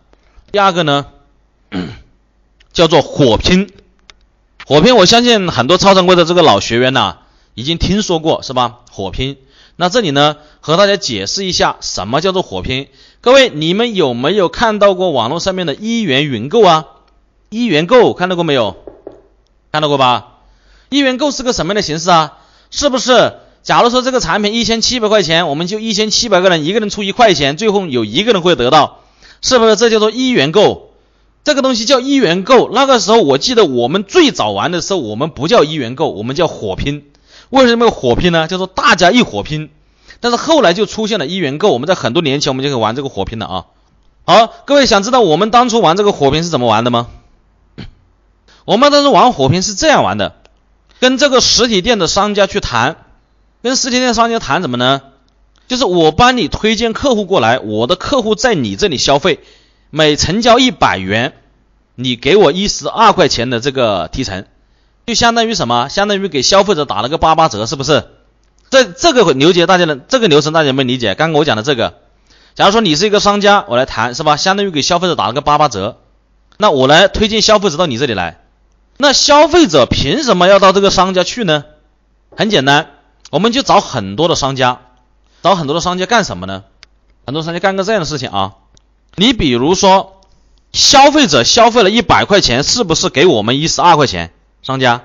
[0.53, 1.07] 第二个呢，
[2.73, 3.73] 叫做火拼。
[4.67, 7.17] 火拼，我相信很多超常规的这个老学员呐，
[7.55, 8.81] 已经听说过是吧？
[8.91, 9.39] 火拼。
[9.81, 12.89] 那这里呢，和大家解释一下什么叫做火拼。
[13.21, 16.87] 各位，你们有没有看到过网络上面的一元云购啊？
[17.49, 18.75] 一元购看到过没有？
[19.71, 20.39] 看到过吧？
[20.89, 22.39] 一元购是个什么样的形式啊？
[22.73, 23.35] 是不是？
[23.63, 29.03] 假如说这个产品一千七百块钱，我们就一千七百个人，一个人出一块钱，最后有一个人会得到，
[29.43, 29.77] 是不是？
[29.77, 30.91] 这叫做一元购。
[31.45, 32.69] 这个东西叫一元购。
[32.73, 37.05] 那个时候我记得我们最早玩的时候，我们不叫一元购，我们叫火拼。
[37.51, 38.49] 为什么火拼呢？
[38.49, 39.71] 叫做大家一火拼。
[40.21, 43.67] 但是后来就出现了一元购，我们在很多年前我们就可以玩这个火拼了啊。
[44.25, 47.09] 好，各位想知道我们当初玩这个火拼是怎么玩的吗？
[48.67, 50.35] 我们当时玩火拼是这样玩的。
[51.01, 52.97] 跟这个实体店的商家去谈，
[53.63, 55.03] 跟实体店商家谈什么呢？
[55.69, 59.39] 就是我帮你推荐客户过来，我的客户在你这里消费，
[59.91, 61.35] 每成交一百元，
[61.95, 64.47] 你给我一十二块钱的这个提成，
[65.09, 65.89] 就相当于什么？
[65.89, 68.05] 相当于给消费者打了个八八折，是不是？
[68.69, 71.15] 这这个流程大家能这个流程大家有没有理解？
[71.15, 71.95] 刚刚我讲的这个，
[72.55, 74.37] 假如说你是一个商家，我来谈是吧？
[74.37, 75.97] 相当于给消费者打了个八八折，
[76.59, 78.43] 那我来推荐消费者到你这里来。
[78.99, 81.65] 那消费者凭什么要到这个商家去呢？
[82.37, 82.91] 很简单，
[83.31, 84.81] 我们就找很多的商家，
[85.43, 86.65] 找很多的商家干什么呢？
[87.25, 88.53] 很多商家干个这样的事情啊，
[89.17, 90.21] 你比如说，
[90.73, 94.33] 消费者消费了一百块钱，是不是给我们一十二块钱？
[94.63, 95.03] 商家，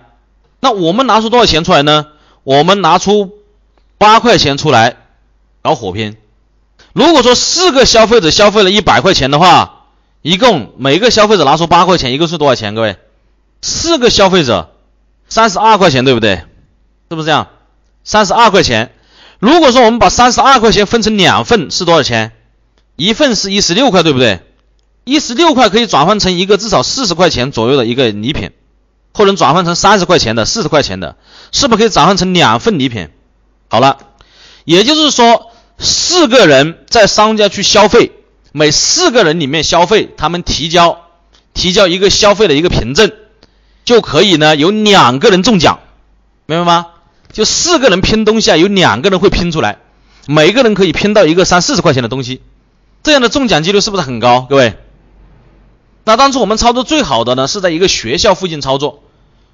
[0.59, 2.07] 那我们拿出多少钱出来呢？
[2.43, 3.39] 我们拿出
[3.97, 4.97] 八块钱出来
[5.61, 6.17] 搞火拼，
[6.91, 9.85] 如果说四个消费者消费了一百块钱的话，
[10.21, 12.75] 一共每个消费者拿出八块钱，一共是多少钱？
[12.75, 12.97] 各位，
[13.61, 14.75] 四个消费者
[15.29, 16.43] 三十二块钱，对不对？
[17.09, 17.47] 是不是这样？
[18.03, 18.91] 三十二块钱。
[19.39, 22.31] 如果说我们把三十二块钱分成两份，是多少钱？
[22.95, 24.41] 一份是一十六块，对不对？
[25.03, 28.51] 一十六块可以转换成一个至少四十块钱左右的一个礼品，
[29.13, 31.15] 或者转换成三十块钱的、四十块钱的，
[31.51, 33.09] 是不是可以转换成两份礼品？
[33.69, 33.97] 好了，
[34.65, 38.11] 也就是说，四个人在商家去消费，
[38.51, 41.01] 每四个人里面消费，他们提交
[41.53, 43.11] 提交一个消费的一个凭证，
[43.85, 45.79] 就可以呢有两个人中奖，
[46.45, 46.87] 明白吗？
[47.31, 49.79] 就四个人拼东西啊，有两个人会拼出来，
[50.27, 52.41] 每个人可以拼到一个三四十块钱的东西，
[53.01, 54.45] 这样的中奖几率是不是很高？
[54.47, 54.75] 各位，
[56.05, 59.03] 那当初我们操作最好的呢，是在一个学校附近操作，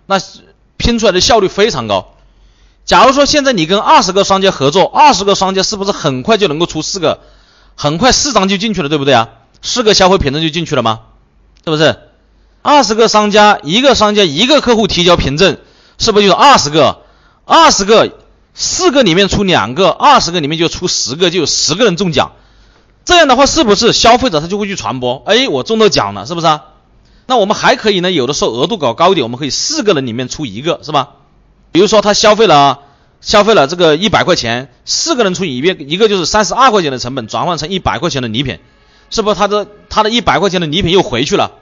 [0.05, 0.19] 那
[0.77, 2.13] 拼出来的效率非常高。
[2.85, 7.19] 假如说现在你跟二十个商家合作，二十个商家是不是很快就能够出四个，
[7.75, 9.29] 很快四张就进去了，对不对啊？
[9.61, 11.01] 四个消费凭证就进去了吗？
[11.63, 11.99] 是不是？
[12.61, 15.59] 二十个商家，一个商家一个客户提交凭证，
[15.97, 17.03] 是不是就二十个？
[17.45, 18.17] 二十个，
[18.53, 22.31] 四个里面出两个，二十个里面就出十个，就有十个人中奖。
[23.09, 25.23] 这样的话，是不是消费者他就会去传播？
[25.25, 26.65] 哎，我中到奖了，是不是啊？
[27.25, 31.13] 那我们还可以呢，有的时候额度搞高一点，我们可以四个人里面出一个，是吧？
[31.71, 32.81] 比如说他消费了
[33.19, 38.59] 消费了这个一百块钱，四个人出一遍，一个就是三十二块钱的成本转换成一百块钱的礼品，
[39.09, 41.53] 是不是他的他的一百块钱的礼品又回去了？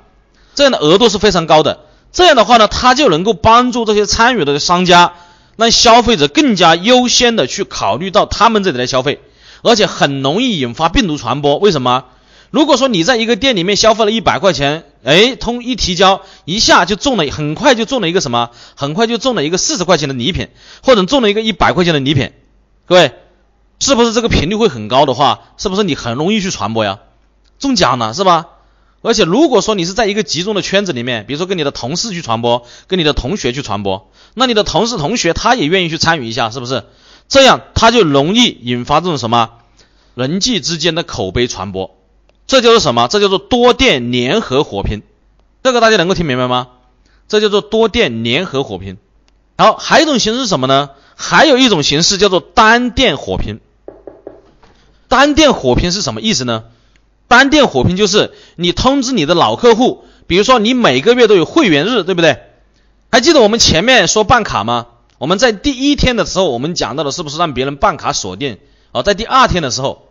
[0.53, 1.79] 这样的额度是非常高的。
[2.11, 5.13] 这样的话呢，他就能够帮助这些参与的商家。
[5.55, 9.19] 让消费者更加优先的去考虑到他们这里来消费，
[9.63, 11.57] 而且很容易引发病毒传播。
[11.57, 12.05] 为什么？
[12.49, 18.51] 如果说你在一个店里面消费了一百块钱，哎，通一提交，一下就中了，很快就中了一个什么？
[18.75, 20.47] 很快就中了一个四十块钱的礼品，
[20.81, 22.31] 或者中了一个一百块钱的礼品。
[22.85, 23.11] 各位，
[23.79, 26.99] 是不是这个频率会很高的话，是不是你很容易去传播呀？
[27.59, 28.45] 中奖了是吧？
[29.01, 36.85] 而且如果说你是在一个集中的圈子里面，比如说跟你的同事去传播，跟你的同学去传播，那你的同事同学他也愿意去参与一下，是不是？
[37.27, 39.51] 这样他就容易引发这种什么
[40.15, 41.95] 人际之间的口碑传播，
[42.47, 43.07] 这就是什么？
[43.07, 45.03] 这叫做多店联合火拼，
[45.63, 46.69] 这个大家能够听明白吗？
[47.27, 48.97] 这叫做多店联合火拼。
[49.57, 50.91] 好，还有一种形式是什么呢？
[51.15, 53.59] 还有一种形式叫做单店火拼。
[55.07, 56.63] 单店火拼是什么意思呢？
[57.27, 62.39] 单店火拼就是你通知你的老客户，比如说你每个月都有会员日，对不对？
[63.11, 64.87] 还记得我们前面说办卡吗？
[65.17, 68.57] 我们在第一天的时候，我们讲到的是不是让别人办卡锁定？
[68.91, 70.07] 哦，在第二天的时候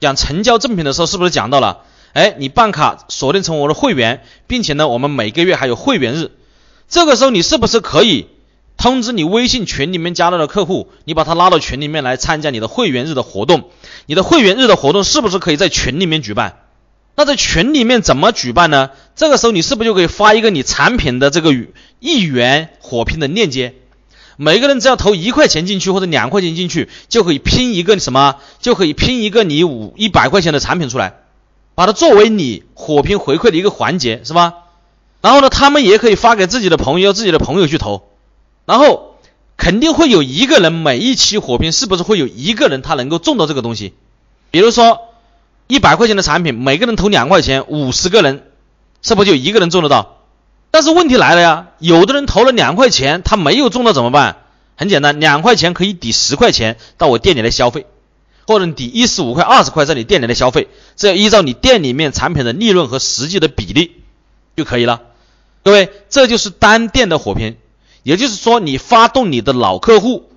[0.00, 1.82] 讲成交赠品的时候，是不是讲到了？
[2.12, 6.30] 哎，你办卡锁定成我的会员，并且呢，我们每个月还有会员日，
[6.88, 8.28] 这个时候你是不是可以
[8.76, 13.70] 通知你微信群里面加到的客户，你把他拉到群里面来参加你的会员日的活动？
[14.06, 16.60] 你的会员日的活动是不是可以在群里面举办？
[17.16, 18.90] 那在群里面怎么举办呢？
[19.16, 21.52] 这个时候你是不是就可以发一个你产品的这个
[21.98, 23.74] 一元火拼的链接？
[24.36, 28.36] 每个人只要投一块钱进去或者两块钱进去，就可以拼一个什么？
[28.60, 31.14] 就可以拼一个你五一百块钱的产品出来，
[31.74, 34.54] 把它作为你火拼回馈的一个环节，是吧？
[35.20, 38.08] 然后呢，他们也可以发给自己的朋友，自己的朋友去投，
[38.66, 39.10] 然后。
[39.56, 43.94] 肯定会有一个人，每一期火拼是不是会有一个人他能够中到这个东西？
[44.50, 44.98] 比如说
[45.68, 48.50] 一百块钱的产品，每个人投两块钱，五十个人
[49.00, 50.13] 是不是就一个人中得到？
[50.74, 54.38] 但是问题来了呀，有的人投了两块钱，他没有中到怎么办？
[54.74, 57.86] 很简单，两块钱可以抵十块钱到我店里来消费，
[58.48, 64.02] 或者抵一十五块、二十块在你店里来消费，这要依照你店里面产品的利润和实际的比例
[64.56, 65.02] 就可以了。
[65.62, 67.56] 各位，这就是单店的火拼。
[68.02, 70.28] 也就是说，你发动你的老客户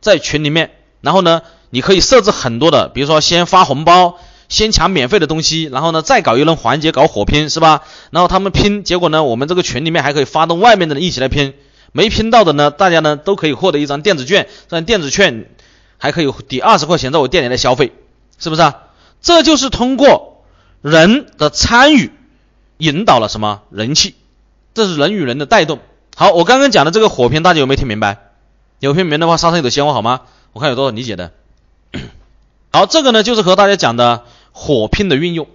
[0.00, 4.18] 在群里面，然后呢，你可以设置很多的，比如说先发红包，
[4.54, 7.82] 先抢免费的东西，然后呢，再搞一轮环节搞火拼，是吧？
[8.10, 11.54] 然后他们拼，结果呢，我们这个群里面还可以发动外面的人一起来拼，
[11.92, 15.50] 没拼到的呢，大家呢都可以获得一张电子券，这张电子券
[15.98, 17.92] 还可以抵二十块钱在我店里来消费，
[18.38, 18.82] 是不是啊？
[19.20, 20.44] 这就是通过
[20.80, 22.12] 人的参与
[22.78, 24.14] 引导了什么人气，
[24.72, 25.80] 这是人与人的带动。
[26.16, 28.18] 好，我刚刚讲的这个火拼，大家有没有听明白？
[28.78, 30.20] 有听明白的话，上上一朵鲜花好吗？
[30.52, 31.32] 我看有多少理解的。
[32.70, 34.24] 好，这个呢就是和大家讲的
[34.56, 35.46] 火拼的运用。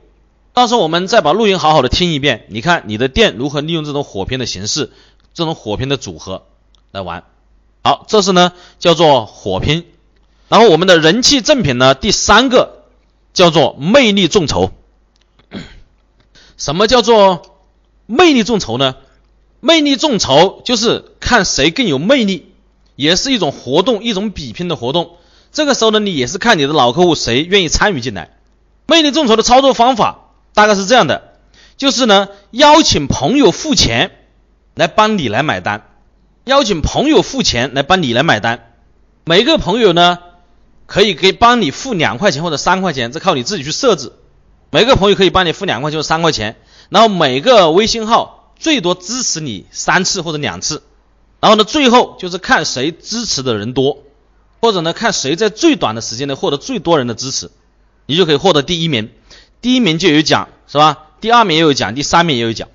[0.54, 4.92] 到时候我们再把录音好好的听一遍，你看你的店如何利用这种火拼的形式，
[5.34, 6.44] 这种火拼的组合
[6.92, 7.24] 来玩。
[7.82, 9.86] 好，这是呢叫做火拼。
[10.50, 12.84] 然后我们的人气赠品呢，第三个
[13.34, 14.72] 叫做魅力众筹。
[16.58, 17.56] 什么叫做
[18.06, 18.96] 魅力众筹呢？
[19.62, 22.52] 魅力众筹就是看谁更有魅力，
[22.96, 25.18] 也是一种活动，一种比拼的活动。
[25.54, 28.39] 这个时候呢，你也是看你的老客户谁愿意参与进来。
[28.90, 31.36] 魅力众筹的操作方法大概是这样的，
[31.78, 34.12] 就是呢，邀请朋友付钱
[34.74, 35.88] 来帮你来买单，
[36.46, 38.74] 邀请朋友付钱来帮你来买单，
[39.26, 40.18] 每个朋友呢
[40.88, 44.12] 可以给帮你付两块钱或者三块钱，这靠你自己去设置。
[44.72, 46.56] 每个朋友可以帮你付两块钱或三块钱，
[46.90, 50.84] 然后每个微信号最多支持你三次或者两次，
[51.40, 54.04] 然后呢，最后就是看谁支持的人多，
[54.62, 57.50] 或者呢看谁在最短的时间内获得最多人的支持，
[58.10, 59.12] 你就可以获得第一名，
[59.62, 60.98] 第一名就有奖是吧？
[61.22, 62.68] 第二名也有奖，第三名也有奖。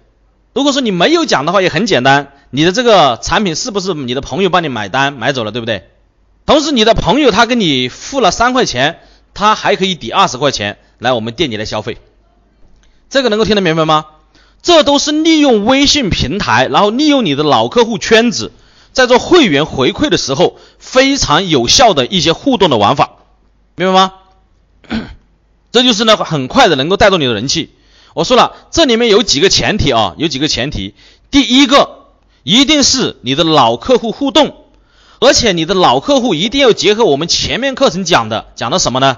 [0.53, 5.89] 如果说你没有奖的话，也很简单，你的这个产品是不是你的朋友帮你买单买走了，对不对？
[6.47, 9.01] 同时你的朋友他给你付了三块钱，
[9.35, 10.79] 他还可以抵二十块钱。
[10.99, 11.99] 来我们店里来消费，
[13.11, 14.07] 这个能够听得明白吗？
[14.63, 18.53] 这都是利用微信平台，然后利用你的老客户圈子，
[18.93, 23.17] 在做会员回馈的时候非常有效的一些互动的玩法，
[23.75, 24.13] 明白吗？
[25.75, 27.71] 这就是呢很快的能够带动你的人气。
[28.15, 30.95] 我说了，这里面有几个前提啊，有几个前提。
[31.33, 32.05] 第一个，
[32.45, 34.55] 一定是你的老客户互动，
[35.19, 39.17] 而且你的老客户一定要结合我们前面课程讲的，讲的什么呢？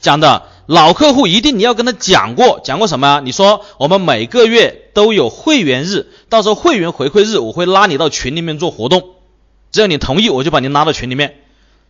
[0.00, 0.44] 讲的。
[0.64, 3.20] 老客户一定你要跟他讲过，讲过什么？
[3.22, 9.10] 你说我们每个月都有会员日，到时候会员回馈日，我会拉你到群里面做活动，
[9.72, 11.34] 只要你同意，我就把你拉到群里面。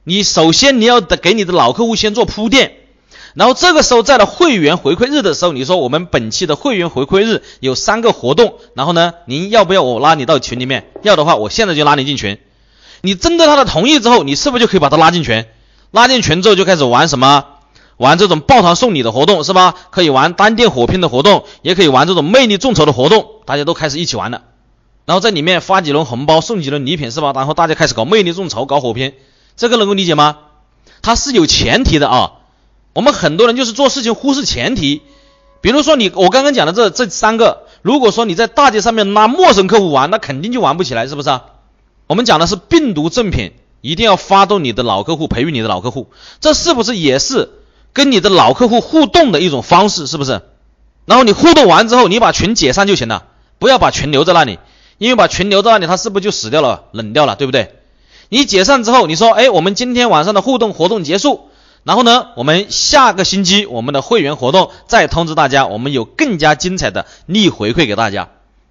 [0.03, 2.79] 你首先你要给你的老客户先做铺垫，
[3.35, 10.91] 然后这个时候在了会员回馈日的时候，你说我们本期的会员回馈日有三个活动，然后呢，您要不要我拉你到群里面？
[11.03, 12.39] 要的话，我现在就拉你进群。
[13.01, 15.47] 你征得他的同意之后，你是不是就可以把他拉进群？
[15.91, 17.47] 拉进群之后就开始玩什么？
[17.97, 19.75] 玩这种抱团送礼的活动是吧？
[19.91, 24.43] 可以玩单店火拼的活动，也可以玩这种魅力众筹的活动，大家都开始一起玩了。
[25.05, 27.33] 然后在里面发几轮红包，送几轮礼品是吧？
[27.35, 29.15] 然后大家开始搞魅力众筹，搞火拼，
[29.57, 30.39] 这个能够理解吗？
[31.01, 32.33] 它是有前提的啊。
[32.93, 35.03] 我们很多人就是做事情忽视前提，
[35.61, 41.45] 比如说你我刚刚讲的这这三个，如果说你在大街上面拉陌生客户玩，那肯定就玩不起来，是不是啊？
[42.07, 46.09] 我们讲的是病毒正品，一定要发动你的老客户，培育你的老客户，
[46.41, 47.51] 这是不是也是？
[47.95, 50.43] 跟你的老客户互动的一种方式，是不是？
[51.05, 53.25] 然后你互动完之后，你把群解散就行了，
[53.59, 54.59] 不要把群留在那里，
[54.99, 57.75] 因为把群留在那里，它是不是就死掉了、冷掉了，对不对？
[58.29, 61.49] 你解散之后，你说，哎，我们今天晚上的互动活动结束，
[61.85, 68.29] 然后呢，我们下个星期我们的会员活动再通知大家，我们有更加精彩的利回馈给大家，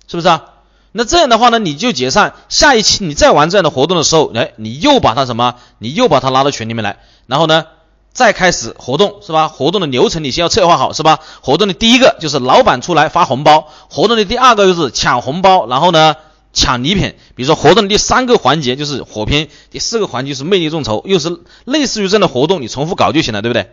[0.08, 0.45] 是不是啊？
[0.91, 5.56] 那这样的话呢，你就解散，下一期你再玩这样的活动的时候，哎，你又把他什么？
[5.78, 6.97] 你又把他拉到群里面来，
[7.28, 7.65] 然后呢？
[8.13, 9.47] 再开始活动是吧？
[9.47, 11.19] 活动的流程你先要策划好是吧？
[11.39, 16.17] 活动的第一个就是老板出来发红包，活动的第二个就是抢红包，然后呢
[16.54, 17.14] 抢礼品。
[17.36, 23.70] 比如说活动的第三个环节就是火拼，第四个环节是魅力众筹，又是类似于这样的活动，你重复搞就行了，对不对？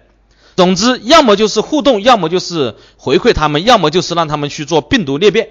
[0.56, 5.48] 总之，要么就是互动，要么就是回馈他们，要么就是让他们去做病毒裂变。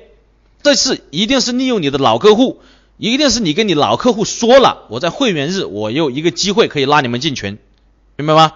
[0.63, 2.59] 这次一定是利用你的老客户，
[2.97, 7.57] 一定是你跟你老客户说了，我在会员日我有一个机会可以拉你们进群，
[8.17, 8.51] 明白吗？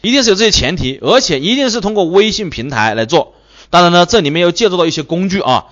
[0.00, 3.34] 一定是有这些前提，而且一定是通过微信平台来做。
[3.68, 5.66] 当然呢，这里面要借助到一些工具啊，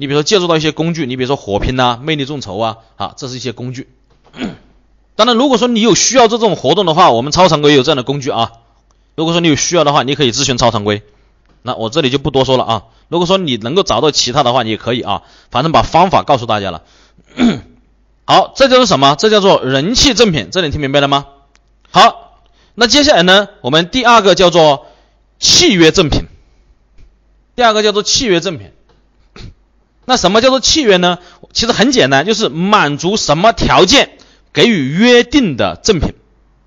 [0.00, 3.86] 你比如说借助到一些工具，你比如说火拼呐、魅力众筹啊，啊，这是一些工具。
[5.14, 8.52] 当然，如果说你有需要这种活动的话，我们超常规也有这样的工具啊。
[9.14, 11.02] 如果说你有需要的话，你可以咨询超常规。
[11.60, 12.82] 那我这里就不多说了啊。
[13.08, 15.22] 如果说你能够找到其他的话，你也可以啊。
[15.50, 16.82] 反正把方法告诉大家了。
[18.24, 19.16] 好，这就是什么？
[19.16, 20.48] 这叫做人气正品。
[20.50, 21.26] 这里听明白了吗？
[21.90, 22.40] 好。
[22.74, 23.48] 那接下来呢？
[23.60, 24.86] 我们第二个叫做
[25.38, 26.22] 契约赠品。
[27.56, 28.70] 第二个叫做契约赠品。
[30.04, 31.18] 那什么叫做契约呢？
[31.52, 34.10] 其实很简单，就是满足什么条件
[34.52, 36.14] 给予约定的赠品。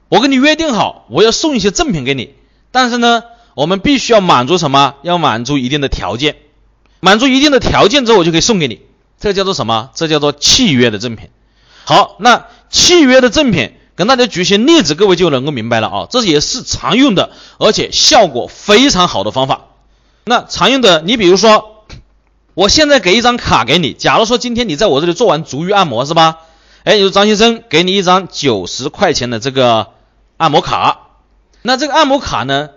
[0.09, 2.35] 我跟你约定好，我要送一些赠品给你，
[2.71, 3.23] 但是呢，
[3.55, 4.95] 我们必须要满足什么？
[5.01, 6.35] 要满足一定的条件。
[6.99, 8.81] 满足一定的条件之后，我就可以送给你。
[9.19, 9.89] 这叫做什么？
[9.93, 11.29] 这叫做契约的赠品。
[11.83, 13.73] 好，那契约的赠品。
[13.95, 19.65] 跟大家举些例子，各位就能够明白了啊，这也是常用的，而且效果非常好的方法。
[20.23, 21.72] 那常用的，你比如说，
[22.53, 26.39] 我现在给一张卡给你，假如说今天你在我这里做完足浴按摩是吧？
[26.83, 29.87] 哎，你说张先生，给你一张九十块钱的这个
[30.37, 30.99] 按摩卡。
[31.61, 32.69] 那这个按摩卡呢，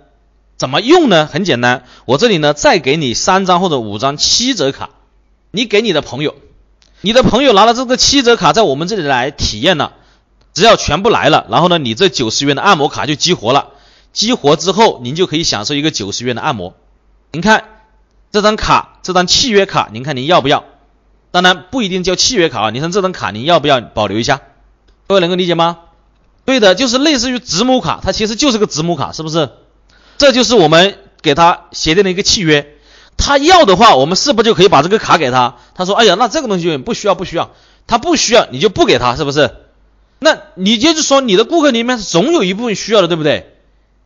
[0.57, 1.27] 怎么用呢？
[1.27, 4.91] 很简单，我这里呢再给你三张或者五张七折卡，
[5.51, 6.37] 你给你的朋友，
[7.01, 9.93] 你的朋友拿了这个七折卡在我们这里来体验了。
[10.55, 13.73] 只要全部来了，然后呢，你这九十元的按摩卡就激活了。
[14.15, 16.73] 激活之后，您就可以享受一个九十元的按摩。
[17.33, 17.76] 您看
[18.33, 20.65] 这张卡，这张契约卡，您看您要不要？
[21.31, 22.71] 当然不一定叫契约卡啊。
[22.71, 24.41] 你看这张卡，您要不要保留一下？
[25.07, 25.79] 各位能够理解吗？
[26.45, 29.51] 对的，就是类似于子母卡，它其实就是个子母卡，是不是？
[30.19, 32.75] 这就是我们给他协定的一个契约，
[33.17, 35.57] 他要的话，我们是不是就可以把这个卡给他？
[35.75, 37.51] 他说，哎呀，那这个东西不需要，不需要，
[37.87, 39.51] 他不需要，你就不给他，是不是？
[40.19, 43.56] 那你就是说，你的顾客里面总有一部分需要的，对不对？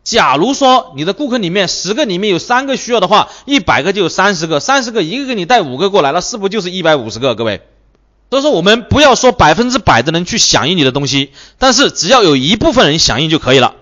[0.03, 7.35] 假如说你的顾客里面十个里面有三个需要的话，一百个就有三十个，三十个一个给你带五个过来，那是不是就是一百五十个？
[7.35, 7.61] 各位，
[8.31, 13.75] 所以说我们不要说百分之百的人去响应你的东西，但是只要有一部分人响应就可以了。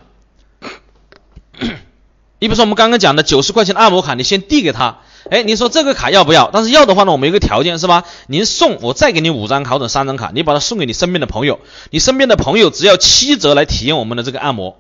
[2.41, 4.99] 你 比如说我们刚刚讲的九十块钱的按摩卡，你先递给他，
[5.31, 6.51] 哎，你说这个卡要不要？
[6.53, 8.05] 但是要的话呢，我们有个条件是吧？
[8.27, 11.61] 您送我再给你五张卡或者三张卡，你把它送给你身边的朋友，
[11.91, 14.77] 你身边的朋友只要七折来体验我们的这个按摩。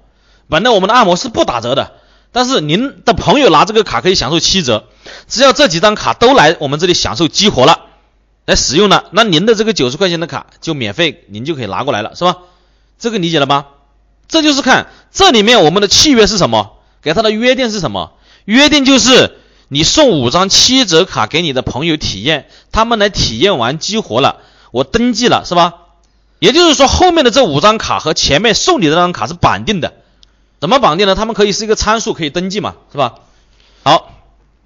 [0.48, 1.92] 本来我们的按摩是不打折的，
[2.32, 4.84] 但是您的朋友拿这个卡可以享受七折，
[5.28, 7.80] 只要这几张卡都来我们这里享受激活了，
[8.46, 12.38] 来使用了，那您的这个九十块钱的卡就免费，您就可以拿过来了，是吧？
[12.98, 13.66] 这个理解了吗？
[14.26, 18.12] 这就是看这里面我们的契约是什么，给他的约定是什么？
[18.44, 19.38] 约定就是
[19.68, 24.38] 你送五张七折卡给你的朋友体验，他们来体验完激活了，
[24.70, 25.74] 我登记了，是吧？
[26.38, 29.92] 也就是说后面的这五张卡和前面送你的那张卡是绑定的。
[30.60, 31.14] 怎么绑定呢？
[31.14, 33.14] 他们可以是一个参数，可以登记嘛，是吧？
[33.84, 34.12] 好，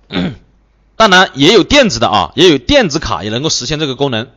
[0.97, 4.29] 当然也有电子的啊，也有电子卡也能够实现这个功能。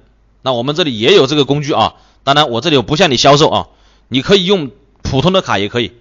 [0.41, 1.93] 那我们这里也有这个工具啊。
[2.23, 3.67] 当然我这里我不向你销售啊，
[4.09, 5.93] 你可以用普通的卡也可以。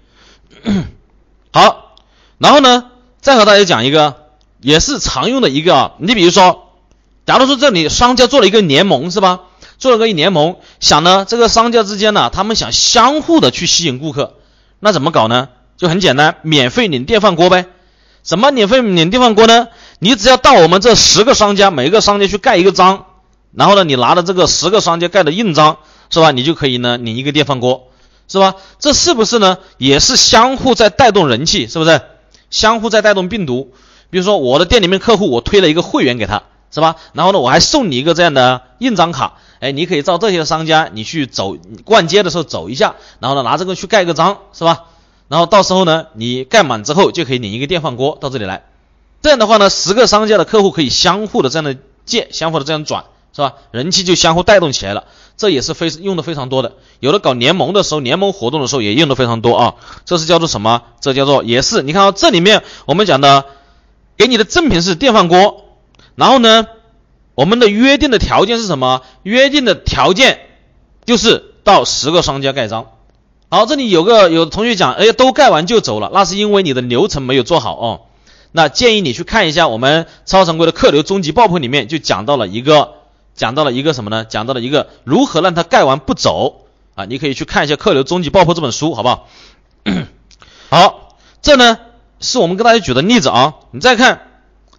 [1.52, 1.94] 好，
[2.38, 2.90] 然后呢，
[3.20, 4.16] 再和大家讲一个，
[4.60, 5.92] 也是常用的一个啊。
[5.98, 6.72] 你比如说，
[7.26, 9.42] 假如说这里商家做了一个联盟，是吧？
[9.78, 14.34] 做了个联盟，想呢这个商家之间呢，他们想相互的去吸引顾客。
[14.84, 15.48] 那怎么搞呢？
[15.78, 17.64] 就很简单，免费领电饭锅呗。
[18.22, 19.68] 什么免费领电饭锅呢？
[19.98, 23.06] 你只要到我们这十个商家，每个商家去盖一个章，
[23.54, 25.78] 然后呢，你拿着这个十个商家盖的印章，
[26.10, 26.32] 是吧？
[26.32, 27.88] 你就可以呢领一个电饭锅，
[28.28, 28.56] 是吧？
[28.78, 29.56] 这是不是呢？
[29.78, 32.02] 也是相互在带动人气，是不是？
[32.50, 33.72] 相互在带动病毒。
[34.10, 36.42] 比如说我的店里面客户，我推了一个会员给他，
[36.74, 36.96] 是吧？
[37.12, 39.34] 然后呢，我还送你一个这样的印章卡。
[39.60, 44.86] 哎，你可以照这些商家，你去走逛街的时候走一下，然后呢拿这个去盖个章，是吧？
[45.28, 48.64] 然后到时候呢，你盖满之后就可以领一个电饭锅到这里来。
[49.22, 53.54] 这样的话呢，十个商家的客户可以相互的这样的借，相互的这样转，是吧？
[53.70, 55.04] 人气就相互带动起来了。
[55.36, 59.74] 这也是非用的非常多的，有的搞联盟的时候，联盟活动的时候也用的非常多啊。
[60.04, 60.82] 这是叫做什么？
[61.00, 63.46] 这叫做也是，你看啊，这里面我们讲的，
[64.18, 65.63] 给你的赠品是电饭锅，
[66.14, 66.66] 然后呢？
[67.34, 69.02] 我们的约定的条件是什么？
[69.24, 70.38] 约定的条件
[71.04, 72.92] 就是到十个商家盖章。
[73.50, 78.02] 好，这里有个有同学讲，哎，都盖完就走了，那是因为你的流程没有做好哦。
[78.52, 82.92] 那建议你去看一下我们超常规的客流终极爆破里面就讲到了一个，
[83.34, 84.24] 讲到了一个什么呢？
[84.24, 87.04] 讲到了一个如何让他盖完不走啊？
[87.04, 89.26] 你可以去看一下《客流终极爆破》这本书，好不好？
[90.70, 91.78] 好，这呢
[92.20, 93.54] 是我们跟大家举的例子啊。
[93.72, 94.33] 你再看，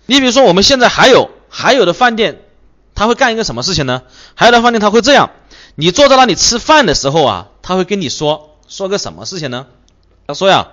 [0.06, 2.41] 你比如说我们现在还有还有的饭店。
[2.97, 4.03] 他会干一个什么事情呢？
[4.36, 5.32] 还有的饭店他会这样，
[5.76, 9.68] 你坐在那里吃饭的时候啊，他会跟你说说个什么事情呢？
[10.28, 10.70] 他说呀，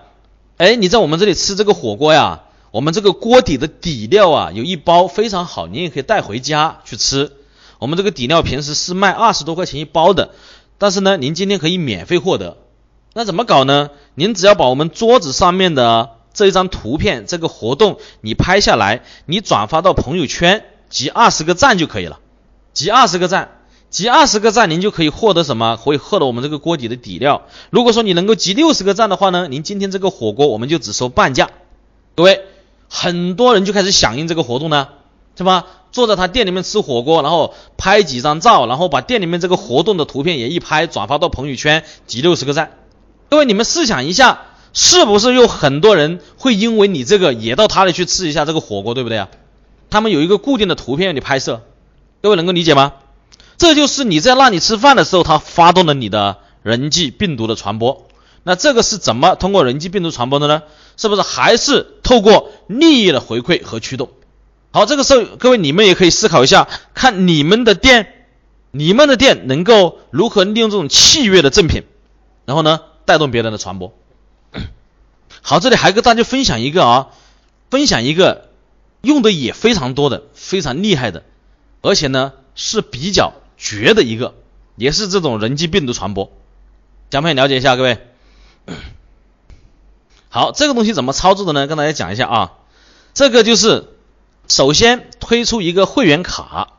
[0.56, 7.32] 哎，你在我们这里吃这个火锅呀，我们这个锅底的底料啊，有一包非常好，你也可以带回家去吃。
[7.80, 10.30] 我们这个底料平时是卖二十多块钱一包的，
[10.78, 12.56] 但是呢，您今天可以免费获得。
[13.14, 13.90] 那怎么搞呢？
[14.14, 20.64] 您只要把我们桌子上面的这一张图片，这个活动你拍下来，你转发到朋友圈。
[20.88, 22.18] 集二十个赞就可以了，
[22.74, 25.78] 集二十个赞，集二十个赞，您就可以获得什么？
[25.82, 27.46] 可以获得我们这个锅底的底料。
[27.70, 31.48] 如果说你能够集六十个赞的话呢，您今天这个火锅我们就只收半价。
[32.14, 32.42] 各位，
[32.90, 34.88] 很多人就开始响应这个活动呢，
[35.34, 35.64] 是吧？
[35.92, 42.72] 坐在他店里面吃火锅，然后拍几张照，然后把店里面这个活动的图片也一拍，转发到朋友圈，集六十个赞。
[43.30, 49.28] 各位，你们试想一下，是不是有很多人会因为你这个也到他那去吃一下这个火锅，对不对啊？
[49.90, 51.62] 他们有一个固定的图片让你拍摄，
[52.22, 52.94] 各位能够理解吗？
[53.58, 58.08] 这就是你在那里吃饭的时候，他发动了你的人际病毒的传播。
[58.44, 60.62] 那这个是怎么通过人际病毒传播的呢？
[60.96, 64.08] 是不是还是透过利益的回馈和驱动？
[64.72, 68.24] 好，这个时候各位你们也可以思考一下，看你们的店，
[68.70, 71.84] 你们的店能够如何利用这种契约的赠品，
[72.46, 73.92] 然后呢带动别人的传播。
[75.42, 77.08] 好，这里还跟大家分享一个啊，
[77.70, 78.48] 分享一个。
[79.02, 81.24] 用的也非常多的，非常厉害的，
[81.80, 84.36] 而且呢是比较绝的一个，
[84.76, 86.30] 也是这种人机病毒传播，
[87.10, 87.74] 想不想了解一下？
[87.74, 87.98] 各位，
[90.28, 91.66] 好，这个东西怎么操作的呢？
[91.66, 92.52] 跟大家讲一下啊，
[93.12, 93.88] 这个就是
[94.46, 96.74] 首先推出一个会员卡，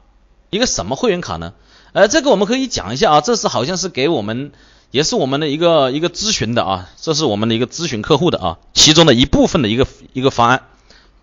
[0.50, 1.52] 一个什么会员卡呢？
[1.92, 4.54] 呃，这个我们可以讲一下啊，这是好像是给我们，
[4.94, 10.68] 也是我们的一个一个咨询的啊，这是我们的一个咨询客户的啊，其中的一部分的一个一个方案。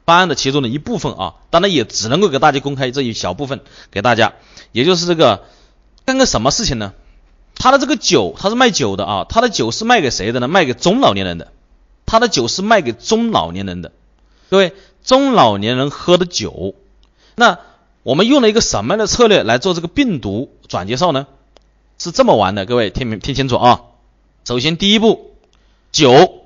[0.04, 3.60] 方案的其中的一部分啊，当然也只能够给大家公开这一小部分
[3.92, 4.32] 给大家，
[4.72, 5.44] 也就是这个
[6.04, 6.94] 干个什么事情呢？
[7.54, 10.48] 他的这个酒，他是卖酒的啊，他的酒是卖给谁的呢？
[10.48, 11.52] 卖给中老年人的，
[12.06, 13.92] 他的酒是卖给中老年人的，
[14.48, 16.74] 各位中老年人喝的酒，
[17.36, 17.60] 那
[18.02, 21.28] 我们用了一个什么样的策略来做这个病毒转介绍呢？
[22.01, 23.82] 是这么玩的，各位听明听清楚啊！
[24.46, 25.32] 首先第一步，
[25.92, 26.40] 酒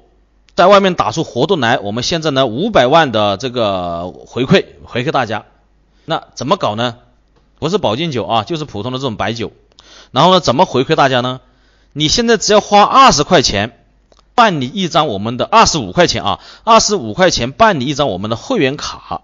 [0.57, 5.45] 在外面打出活动来，我们现在呢五百万的这个回馈回馈大家，
[6.07, 6.97] 那怎么搞呢？
[7.61, 9.53] 不是保健酒啊，就是普通的这种白酒。
[10.11, 11.41] 然后呢，怎么回馈大家呢？
[11.93, 13.85] 你现在只要花二十块钱
[14.35, 19.23] 办理一张我们的二十五块钱啊，二十五块钱办理一张我们的会员卡。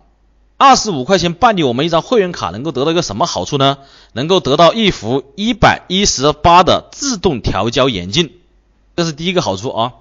[0.62, 3.78] 二十五块钱办理我们一张会员卡，能够得到一个什么好处呢？
[4.12, 8.32] 能够得到一副一百一十八的自动调焦眼镜，
[8.96, 9.92] 这是第一个好处啊。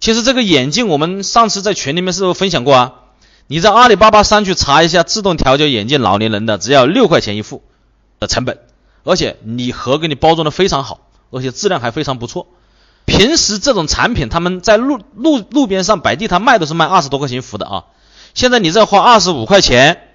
[0.00, 2.94] 其实这个眼镜我们上次在群里面是不是分享过啊？
[3.46, 7.62] 你在阿里巴巴上去查一下自动调焦眼镜，老年人的只要六块钱一副
[8.20, 8.58] 的成本，
[9.04, 11.00] 而且礼盒给你包装的非常好，
[11.30, 12.46] 而且质量还非常不错。
[13.06, 17.84] 平时这种产品他们在路路路边上摆地摊卖都是卖二十多块钱一副的啊。
[18.32, 20.08] 现在你再花二十五块钱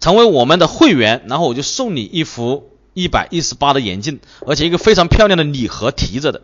[0.00, 6.42] 成为我们的会员，然后我就送你一副一百一十八的眼镜，而且一个非常漂亮的礼盒提着的，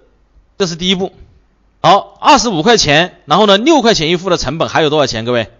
[0.58, 1.12] 这是第一步。
[1.82, 5.24] 好，二十五块钱，然后呢，六块钱一副的成本还有多少钱？
[5.24, 5.50] 各位，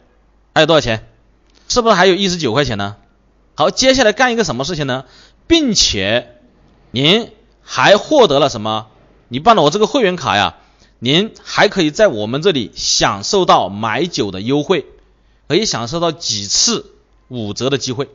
[0.55, 1.07] 还有多少钱？
[1.69, 2.97] 是不是还有一十九块钱呢？
[3.55, 5.05] 好，接下来干一个什么事情呢？
[5.47, 6.37] 并且
[6.91, 7.31] 您
[7.63, 8.89] 还获得了什么？
[9.29, 10.57] 你办了我这个会员卡呀，
[10.99, 14.87] 您还可以在我们这里享受到买酒的优惠。
[15.49, 16.91] 可以享受到几次
[17.29, 18.07] 五折的机会，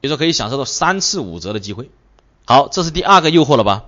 [0.00, 1.90] 比如说可以享受到三次五折的机会。
[2.50, 3.84] 好，这是第二个诱惑了吧？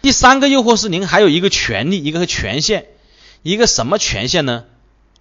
[0.00, 2.86] 第三个诱惑是您还有一个权利，一个权限，
[3.44, 4.64] 一个什么权限呢？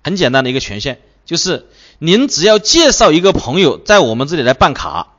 [0.03, 1.67] 很简单的一个权限，就是
[1.99, 5.09] 您只要介绍一个朋友在我们这里来办卡，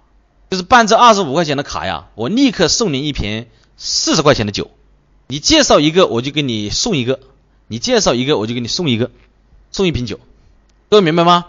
[0.50, 3.46] 就是办这二十五块钱的卡呀，我立刻送您一瓶
[3.76, 4.68] 四十块钱的酒。
[5.28, 7.20] 你介绍一个，我就给你送一个；
[7.68, 9.12] 你介绍一个，我就给你送一个，
[9.70, 10.18] 送一瓶酒。
[10.90, 11.46] 各位明白吗？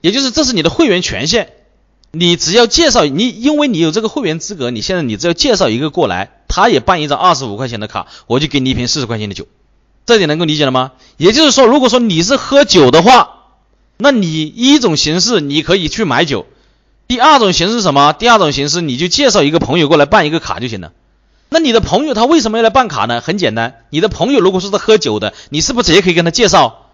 [0.00, 1.52] 也就是这是你的会员权限，
[2.14, 9.46] 你只要介绍你，因为你有这个会员资格，你现在你只要介绍一个过来，他也办一张二十五块钱的卡，我就给你一瓶四十块钱的酒，
[10.04, 10.92] 这点能够理解了吗？
[11.16, 13.46] 也就是说，如果说你是喝酒的话，
[13.96, 16.44] 那你一种形式你可以去买酒，
[17.08, 18.12] 第二种形式是什么？
[18.12, 20.92] 第二种形式你就介绍一个朋友过来办一个卡就行了。
[21.48, 23.22] 那你的朋友他为什么要来办卡呢？
[23.22, 26.88] 很简单，你的朋友如果说是喝酒的，你是不是也可以跟他介绍？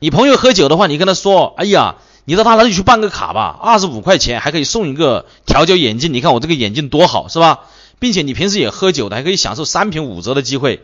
[0.00, 1.94] 你朋友喝酒的话，你跟他说，哎呀。
[2.24, 6.14] 你到他那里去办个卡吧，二十五块钱还可以送一个调焦眼镜。
[6.14, 7.60] 你看我这个眼镜多好，是吧？
[7.98, 10.82] 并且你平时也喝酒的，还可以享受三瓶五折的机会，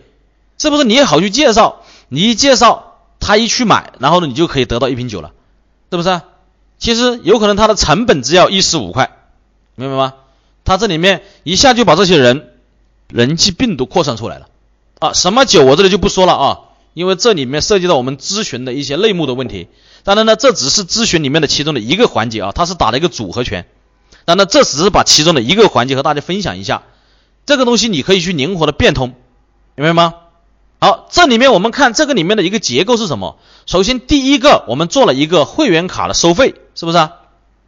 [0.59, 0.85] 是不是？
[0.85, 5.33] 你也好去介绍，你一介绍，他一去买，然后呢，你就可以得到一瓶酒了，
[5.91, 6.21] 是不是？
[6.79, 9.17] 其实有可能他的成本只要一十五块，
[9.75, 10.15] 明白吗？
[10.65, 12.51] 他这里面一下就把这些人
[13.09, 14.49] 人气病毒扩散出来了
[14.99, 15.13] 啊！
[15.15, 16.61] 什么酒我这里就不说了啊。
[16.93, 19.69] 因为这里面涉及到我们咨询的一些内幕的问题，
[20.05, 23.67] 当然呢，这只是咨询里面的其中的一个环节啊，它是打了一个组合拳。
[24.25, 26.83] 当然，这只是把其中的一个环节和大家分享一下，
[27.47, 29.15] 这个东西你可以去灵活的变通，
[29.75, 30.15] 明白吗？
[30.79, 33.39] 好，这里面我们看这个里面的一个结构是什么？
[33.67, 37.09] 首先，第一个，我们做了一个会员卡的收费，是不是？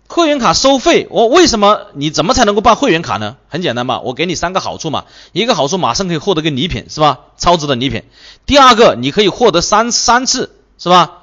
[0.09, 1.87] 会员卡收费，我为什么？
[1.95, 3.37] 你怎么才能够办会员卡呢？
[3.49, 5.05] 很简单嘛，我给你三个好处嘛。
[5.33, 7.21] 一个好处，马上可以获得个礼品，是吧？
[7.39, 8.03] 超值的礼品。
[8.45, 11.22] 第二个，你可以获得三三次，是吧？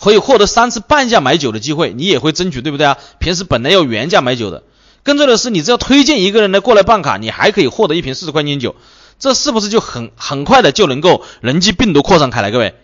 [0.00, 2.98] 可以获得三次半价买酒的机会，你也会争取，对不对啊？
[3.18, 4.62] 平时本来要原价买酒的，
[5.02, 8.76] 更重要的是，你只要推荐一个人来过来办卡，你还可以获得一瓶四十块钱酒，
[9.18, 12.50] 这是不是就很很快的就能够人机病毒扩散开来？
[12.50, 12.74] 各位，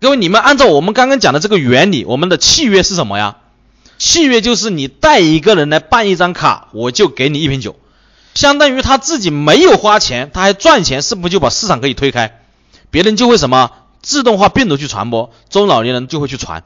[0.00, 3.36] 各位，你们按照我们刚刚讲的这个原理，我们的契约是什么呀？
[3.98, 7.76] 契约就是你带一个人来办一张卡，我就给你一瓶酒，
[8.34, 12.40] 相当于他自己没有花钱，他还赚钱，是不是就把市场可以推开？
[12.90, 13.70] 别人就会什么
[14.02, 16.64] 自动化病毒去传播，中老年人就会去传。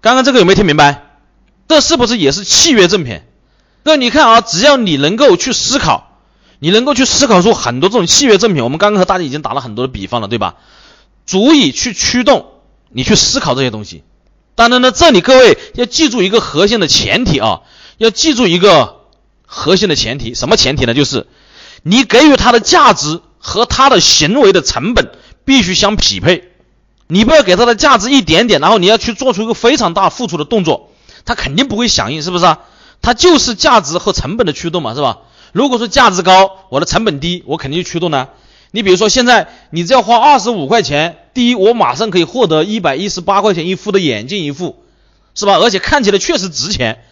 [0.00, 1.04] 刚刚这个有没有听明白？
[1.68, 3.20] 这是不是也是契约赠品？
[3.82, 6.18] 那你看啊，只要你能够去思考，
[6.58, 10.56] 你能够去思考出很多这种契约赠品，我们刚刚和大家已经打了很多的比方了，对吧？
[11.26, 12.46] 足以去驱动
[12.88, 14.04] 你去思考这些东西。
[14.54, 17.62] 当然呢，这里各位要记住一个核心的前提啊，
[17.98, 19.00] 要记住一个
[19.44, 20.94] 核心的前提，什么前提呢？
[20.94, 21.26] 就是
[21.82, 25.10] 你给予他的价值和他的行为的成本
[25.46, 26.52] 必须相匹配。
[27.06, 30.90] 你不要给他的价值一点点，然后你要去做出一个非常大付出的动作，
[31.24, 32.58] 他肯定不会响应，是不是啊？
[33.00, 35.20] 他就是价值和成本的驱动嘛，是吧？
[35.52, 38.28] 如果说价值高，我的成本低，我肯定就驱动呢。
[38.72, 44.82] 你比如说，现在你只要花二十五块钱，第一，我马上可以获得一百一十八块钱一副的眼镜一副，
[45.34, 45.58] 是吧？
[45.58, 47.04] 而且看起来确实值钱，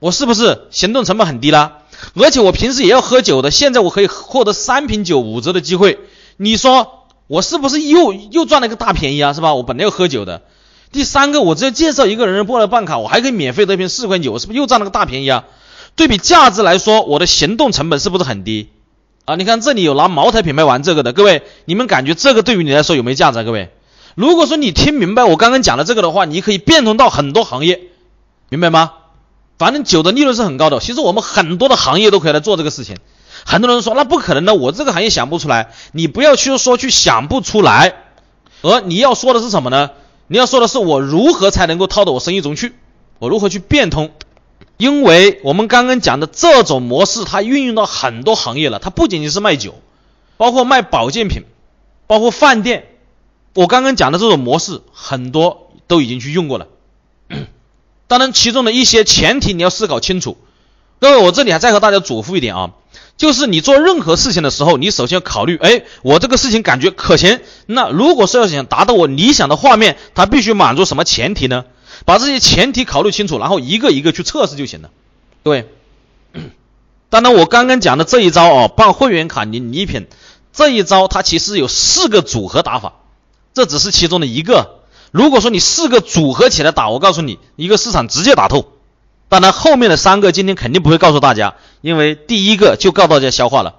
[0.00, 1.78] 我是不是行动成本很低啦？
[2.16, 6.00] 而且我平时也要喝酒的，现在我可以获得三瓶酒五折的机会，
[6.36, 9.32] 你说我是不是又又赚了一个大便宜啊？
[9.32, 9.54] 是吧？
[9.54, 10.42] 我本来要喝酒的。
[10.92, 15.44] 第三个，我只要介绍一个人过来办卡，我还可以免费得瓶四块九，是不是又赚了个大便宜啊？
[15.96, 18.68] 对比价值来说，我的行动成本是不是很低
[19.24, 19.34] 啊？
[19.34, 23.40] 你看这里有拿茅台品牌玩这个的，各位，你们感觉这个对于你来说有没有价值？
[23.40, 23.42] 啊？
[23.42, 23.70] 各位，
[24.14, 27.80] 如果说你听明白我刚刚讲的这个的话，你可以变通到很多行业，
[28.48, 28.92] 明白吗？
[29.58, 32.96] 反正酒的利润是很高的，其实我们很多的行业都可以来做这个事情。
[33.46, 35.72] 很多人说那不可能的，我这个行业想不出来。
[35.92, 37.94] 你不要去说去想不出来，
[38.60, 39.92] 而你要说的是什么呢？
[40.26, 42.74] 你要说的是我如何才能够套到我生意中去，
[43.20, 44.10] 我如何去变通？
[44.76, 49.76] 因为我们刚刚讲的这种模式，它运用到很多行业了，它不仅仅是卖酒，
[50.36, 51.44] 包括卖保健品，
[52.08, 52.88] 包括饭店。
[53.54, 56.66] 我刚刚讲的这种模式，很多都已经去用过了。
[58.08, 60.36] 当然，其中的一些前提你要思考清楚。
[60.98, 62.72] 各位，我这里还再和大家嘱咐一点啊，
[63.16, 67.40] 就是你做任何事情的时候，你首先要考虑，哎，我这个事情感觉可行。
[67.66, 71.64] 那如果是要想达到我理想的画面，它必须满足什么前提呢？
[72.04, 74.90] 把这些前提考虑清楚，然后一个一个去测试就行了。
[75.42, 75.66] 各位，
[77.08, 80.06] 当然我刚刚讲的这一招哦，办会员卡领礼品
[80.52, 82.92] 这一招，它其实有四个组合打法，
[83.54, 84.80] 这只是其中的一个。
[85.10, 88.72] 如果说你四个组合起来打，我告诉你，一个市场直接打透。
[89.28, 93.74] 当然，后面的三个今天肯定不会告诉大家，因为第一个就告诉大家消化了。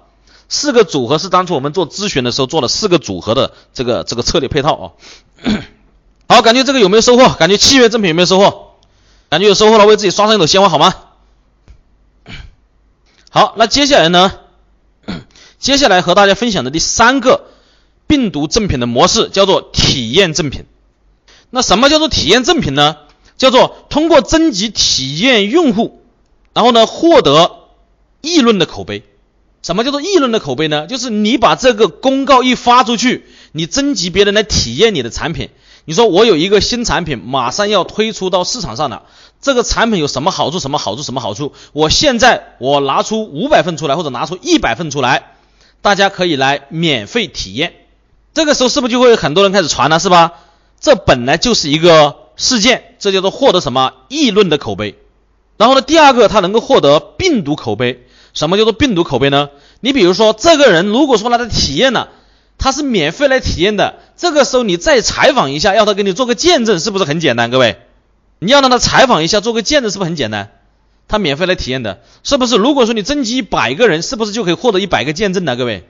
[0.50, 4.84] 四个组合是当初我们做咨询的时候做了四个组合的这个这个策略配套啊。
[6.28, 7.34] 好，感觉这个有没有收获？
[7.34, 8.76] 感觉七月赠品有没有收获？
[9.30, 10.94] 感觉有收获了，为自己刷上一朵鲜花好吗？
[13.30, 14.32] 好，那接下来呢？
[15.58, 17.46] 接下来和大家分享的第三个
[18.06, 20.66] 病毒赠品的模式叫做体验赠品。
[21.50, 22.96] 那什么叫做体验赠品呢？
[23.38, 26.02] 叫做通过征集体验用户，
[26.52, 27.68] 然后呢获得
[28.20, 29.04] 议论的口碑。
[29.60, 30.86] 什么叫做议论的口碑呢？
[30.86, 35.50] 就是你把这个公告一发出去，你征集别人来体验你的产品。
[35.84, 39.02] 你说我有一个新产品，马上要推出到市场上了，
[39.40, 40.58] 这个产品有什么好处？
[40.58, 41.02] 什么好处？
[41.02, 41.52] 什么好处？
[41.72, 45.32] 我现在我拿出五百份出来，或者拿出一百份出来，
[45.80, 47.74] 大家可以来免费体验。
[48.34, 49.98] 这个时候是不是就会有很多人开始传了？
[49.98, 50.34] 是吧？
[50.80, 52.27] 这本来就是一个。
[52.38, 54.94] 事件，这叫做获得什么议论的口碑。
[55.58, 58.06] 然后呢，第二个，他能够获得病毒口碑。
[58.32, 59.50] 什么叫做病毒口碑呢？
[59.80, 62.10] 你比如说，这个人如果说他的体验了，
[62.56, 67.50] 他是免费来体验的，这个时候你再采访一下，要他给你做个见证，是不是很简单？
[67.50, 67.80] 各位，
[68.38, 70.50] 你要让他采访一下，做个见证，是不是很简单？
[71.08, 72.54] 他免费来体验的，是不是？
[72.54, 75.56] 如果说你征集一百个人，是不是就可以获得一百个见证呢？
[75.56, 75.88] 各位，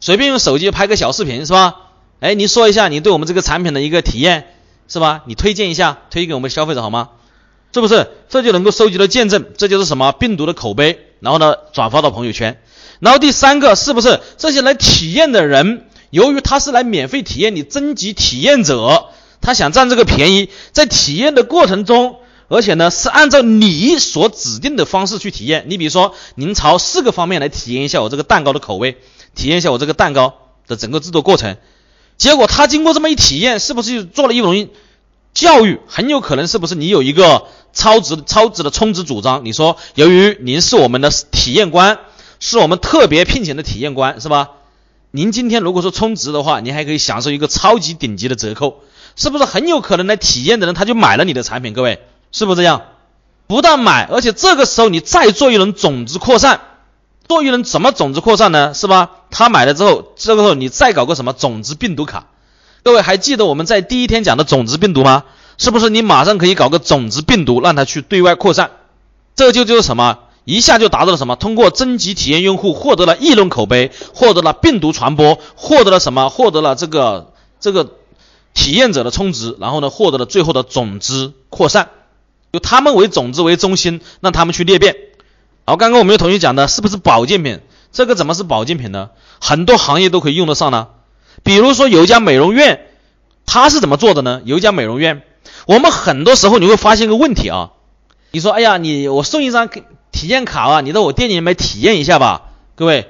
[0.00, 1.76] 随便用手机拍个小视频，是吧？
[2.20, 4.46] 哎，你说一下你对我们这个产品的一个体验。
[4.92, 5.22] 是吧？
[5.24, 7.08] 你推荐一下，推给我们消费者好吗？
[7.72, 8.10] 是不是？
[8.28, 11.06] 这就能够收集到见证，这就是什么病毒的口碑。
[11.20, 12.60] 然后呢，转发到朋友圈。
[13.00, 19.06] 然后第三个，是不是这些来体验的人，由于他是来免费体验，你征集体验者，
[19.40, 22.16] 他想占这个便宜，在体验的过程中，
[22.48, 25.64] 而且呢是按照你所指定的方式去体验。
[25.68, 28.98] 你比如说，您朝四个方面来体验一下我这个蛋糕的口味，
[29.34, 30.34] 体验一下我这个蛋糕
[30.66, 31.56] 的整个制作过程。
[32.18, 34.68] 结果他经过这么一体验，是不是就做了一种
[35.34, 35.80] 教育？
[35.86, 39.44] 很有可能是不是你有一个超值超值的充值主张？
[39.44, 41.98] 你说，由于您是我们的体验官，
[42.38, 44.50] 是我们特别聘请的体验官，是吧？
[45.10, 48.80] 您今天如果说充值的话，您还可以享受一个超级顶级的折扣，
[49.16, 51.72] 是不是很有可能来体验的人他就买了你的产品？
[51.72, 52.00] 各位，
[52.30, 52.82] 是不是这样？
[53.46, 56.60] 不但买，而且这个时候你再做一轮种子扩散。
[57.26, 58.74] 多余人怎么种子扩散呢？
[58.74, 59.10] 是吧？
[59.30, 62.26] 他买了之后，这个时候你再搞个什么种子病毒卡？
[62.82, 65.24] 各位还记得我们在第一天讲的种子病毒吗？
[65.58, 68.70] 是不是你马上可以搞个种子病毒，让它去对外扩散？
[69.34, 70.18] 这就就是什么？
[70.44, 71.36] 一下就达到了什么？
[71.36, 76.28] 通过征集体验用户，获得了议论口碑，获得了病毒传播，获得了什么？
[76.28, 77.92] 获得了这个这个
[78.52, 81.90] 体验者的充值，然后呢，获得了最后的种子扩散，
[82.50, 84.96] 由他们为种子为中心，让他们去裂变。
[85.64, 87.60] 好，刚刚我们有同学讲的，是不是保健品？
[87.92, 89.10] 这个怎么是保健品呢？
[89.40, 90.88] 很多行业都可以用得上呢。
[91.44, 92.86] 比如说有一家美容院，
[93.46, 94.42] 它是怎么做的呢？
[94.44, 95.22] 有一家美容院，
[95.66, 97.70] 我们很多时候你会发现个问题啊。
[98.32, 99.68] 你说，哎呀，你我送一张
[100.10, 102.50] 体验卡啊，你到我店里面体验一下吧。
[102.74, 103.06] 各位，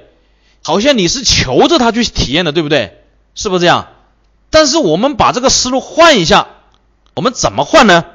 [0.63, 2.99] 好像你是求着他去体验的，对不对？
[3.33, 3.87] 是不是这样？
[4.51, 6.49] 但是我们把这个思路换一下，
[7.15, 8.05] 我们怎么换呢？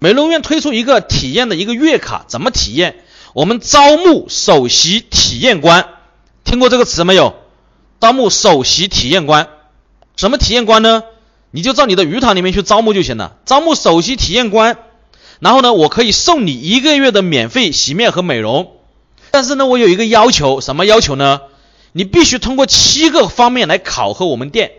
[0.00, 3.04] 美容院推出一个体验的一个月卡，怎么体验？
[3.38, 5.86] 我们招募首席体验官，
[6.42, 7.36] 听过这个词没有？
[8.00, 9.48] 招募首席体验官，
[10.16, 11.04] 什么体验官呢？
[11.52, 13.36] 你就到你的鱼塘里面去招募就行了。
[13.44, 14.78] 招募首席体验官，
[15.38, 18.72] 然后呢，我可以送你一个月的免费洗面和美容。
[19.30, 21.42] 但是呢，我有一个要求，什么要求呢？
[21.92, 24.72] 你必须通过七个方面来考核我们店。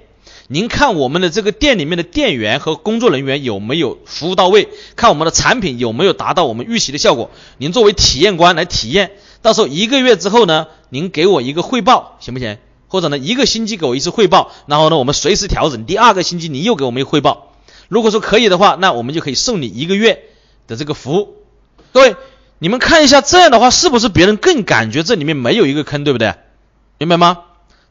[0.52, 4.68] 您看我们的这个店里面的店员和工作人员有没有服务到位？
[4.96, 7.30] 看我们的产品有没有达到我们预期的效果？
[7.60, 9.12] 您作为体验官来体验，
[9.44, 12.58] 到时候一个月之后呢，您给我一个汇报，行不行？
[12.88, 15.86] 或者呢，一个星期给我一次汇报，然后呢，我们随时调整。
[15.86, 17.54] 第二个星期你又给我们一个汇报。
[17.88, 20.24] 如果说可以的话，那我们就可以送你一个月
[20.66, 21.36] 的这个服务。
[21.94, 22.16] 各位，
[22.58, 26.34] 你们看一下，这样的话是不是别人更感觉这里面没有一个坑，对不对？
[26.98, 27.42] 明白吗？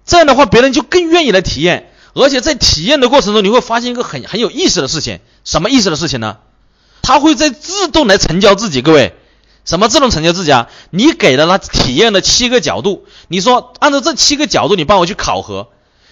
[0.05, 1.93] 这样的话，别人就更愿意来体验。
[2.15, 6.39] 而且在体验的过程中，你会发现一个很很有意思的事情，什么意思的事情呢？
[7.03, 8.83] 他会在自动来成交自己。
[8.83, 9.15] 各位，
[9.65, 10.69] 什么自动成交自己啊？
[10.91, 15.69] 你给了他体验的七个角度，你说按照这七个角度，你帮我去考核，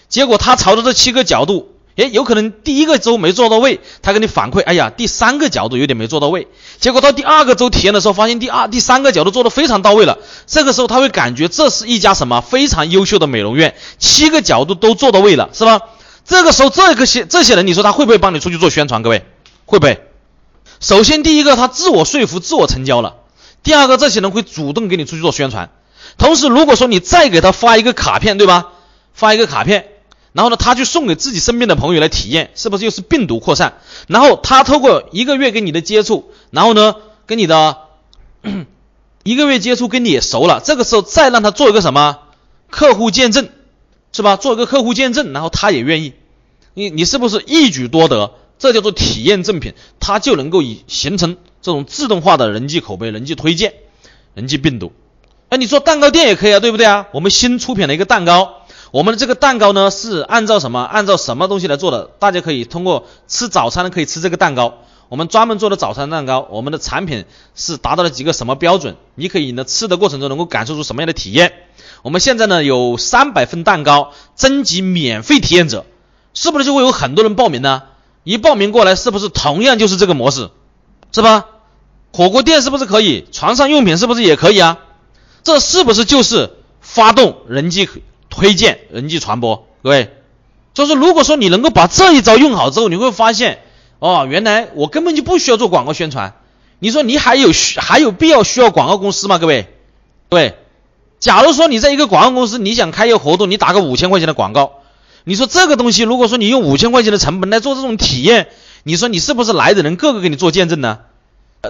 [0.08, 1.75] 结果他朝着这七个角度。
[1.96, 6.46] 诶，有可能第一个周没做到位，他给你反馈，哎呀，第三个角度有点没做到位。
[6.78, 10.18] 结果到第二个周体验的时候，发现第二、第三个角度做的非常到位了。
[10.46, 15.80] 这个时候他会感觉这是一家什么非常优秀的美容院，七个角度都做到位了，是吧？
[16.26, 19.02] 这个时候这个些这些人，你说他会不会帮你出去做宣传？
[19.02, 19.24] 各位，
[19.64, 20.02] 会不会？
[20.80, 23.14] 首先第一个，他自我说服、自我成交了；
[23.62, 25.70] 第二个，这些人会主动给你出去做宣传。
[26.18, 28.72] 同时，如果说你再给他发一个卡片，对吧？
[29.14, 29.86] 发一个卡片。
[30.36, 33.78] 然后呢，他去送给自己身边的朋友来体验，是不是又是病毒扩散？
[34.06, 37.78] 然后他透过一个月跟你的接触，然后呢，跟你的
[39.24, 42.18] 一个月接触跟你也熟了，这个时候再让他做一个什么
[42.68, 43.48] 客户见证，
[44.12, 44.36] 是吧？
[44.36, 46.12] 做一个客户见证，然后他也愿意，
[46.74, 48.32] 你你是不是一举多得？
[48.58, 53.74] 这叫做体验赠品，它就能够以形成这种自动化的人际口碑、人际推荐、
[54.34, 54.92] 人际病毒。
[55.50, 57.06] 哎，你说蛋糕店也可以啊，对不对啊？
[57.12, 58.65] 我们新出品了一个蛋糕。
[58.92, 60.80] 我们的这个蛋糕呢，是按照什么？
[60.80, 62.10] 按照什么东西来做的？
[62.18, 64.74] 大家可以通过吃早餐可以吃这个蛋糕。
[65.08, 68.96] 我们专门做的早餐蛋糕，我们的产品是达到了几个什么标准？
[69.14, 71.52] 你可以呢吃的过程中能够感受出什么样的体验？
[72.02, 75.84] 我们现在呢有三百份蛋糕征集免费体验者，
[76.34, 77.82] 是不是就会有很多人报名呢？
[78.24, 80.50] 一报名过来，是不是同样就是这个模式？
[81.12, 81.46] 是吧？
[82.12, 83.26] 火锅店是不是可以？
[83.30, 84.78] 床上用品是不是也可以啊？
[85.44, 87.88] 这是不是就是发动人机？
[88.36, 90.10] 推荐人际传播，各位，
[90.74, 93.60] 就是如果说你能够把这一招用好之后，你会发现，
[93.98, 96.34] 哦，原来我根本就不需要做广告宣传。
[96.78, 99.38] 你说你还有需还有必要需要广告公司吗？
[99.38, 99.68] 各位，
[100.28, 100.54] 对，
[101.18, 104.80] 假如说你在一个广告公司，你想开一个活动，你打个五千块钱的广告，
[105.24, 108.48] 你说这个东西，如果说你用五千块钱的成本来做这种体验，
[108.82, 110.98] 你说你是不是来的人个个给你做见证呢？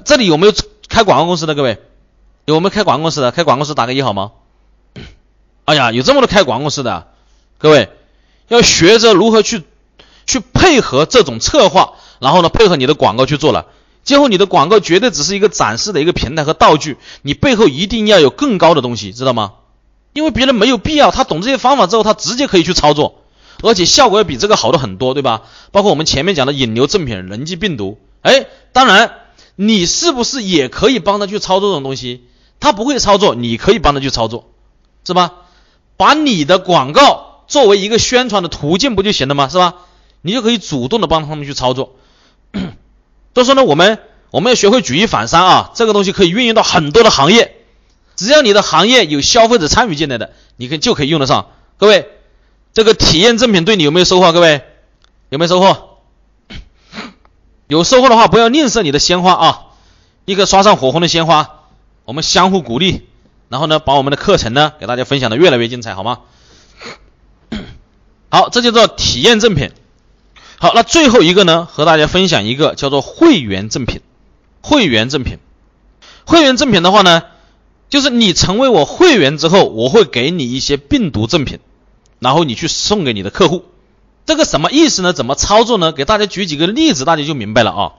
[0.04, 0.52] 这里有没有
[0.88, 1.54] 开广告公司的？
[1.54, 1.78] 各位，
[2.44, 3.30] 有没有开广告公司的？
[3.30, 4.32] 开广告公司打个一好吗？
[5.66, 7.08] 哎呀，有这么多开广告公司的，
[7.58, 7.90] 各位
[8.48, 9.64] 要学着如何去
[10.24, 13.66] 去配合这种策划，然后呢，配合你的广告去做了。
[14.04, 19.54] 今后你的广告绝对只是一个展示的一个平台和道具，你背后一定要有更高的东西，知道吗？
[20.12, 23.22] 因为别人没有必要，他懂这些方法之后，他直接可以去操作，
[23.62, 25.42] 而且效果要比这个好的很多，对吧？
[25.72, 29.12] 包括我们前面讲的引流正品、人际病毒，哎，当然
[29.56, 32.24] 你是不是也可以帮他去操作这种东西？
[32.60, 34.48] 他不会操作，你可以帮他去操作，
[35.04, 35.32] 是吧？
[35.96, 39.48] 把你的广告作为一个宣传的途径不就行了吗？
[39.48, 39.74] 是吧？
[40.22, 41.96] 你就可以主动的帮他们去操作。
[42.52, 47.56] 所以说呢，我们我们要学会举一反三啊，这个东西可以运用到很多的行业，
[48.16, 51.48] 只要你的行业有消费者参与进来的，你可以就可以用得上。
[51.76, 52.08] 各位，
[52.72, 54.32] 这个体验赠品对你有没有收获？
[54.32, 54.62] 各位
[55.28, 55.98] 有没有收获？
[57.68, 59.62] 有收获的话，不要吝啬你的鲜花啊，
[60.24, 61.60] 立刻刷上火红的鲜花，
[62.04, 63.06] 我们相互鼓励。
[63.48, 66.20] 然后呢，把我们的课程呢给大家分享的越来越精彩，好吗？
[68.30, 69.70] 好，这就叫体验赠品。
[70.58, 74.00] 好，那最后一个呢，和大家分享一个叫做会员赠品。
[74.62, 75.38] 会员赠品，
[76.24, 77.22] 会员赠品的话呢，
[77.88, 81.60] 就是你成为我会员之后，我会给你一些病毒赠品，
[82.18, 83.64] 然后你去送给你的客户。
[84.24, 85.12] 这个什么意思呢？
[85.12, 85.92] 怎么操作呢？
[85.92, 87.92] 给大家举几个例子，大家就明白了啊。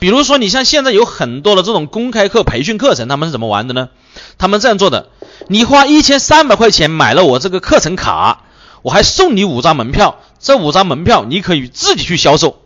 [0.00, 3.90] 比如说，你像现在有很多的这种公开课、培训课程，他们是怎么玩的呢？
[4.38, 5.10] 他们这样做的：
[5.46, 8.44] 你花一千三百块钱买了我这个课程卡，
[8.82, 12.56] 我还送你五张门票，这五张门票你可以自己去销售。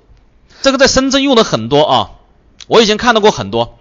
[0.63, 2.11] 这个在深圳用的很多啊，
[2.69, 3.79] 我以前看到过很多。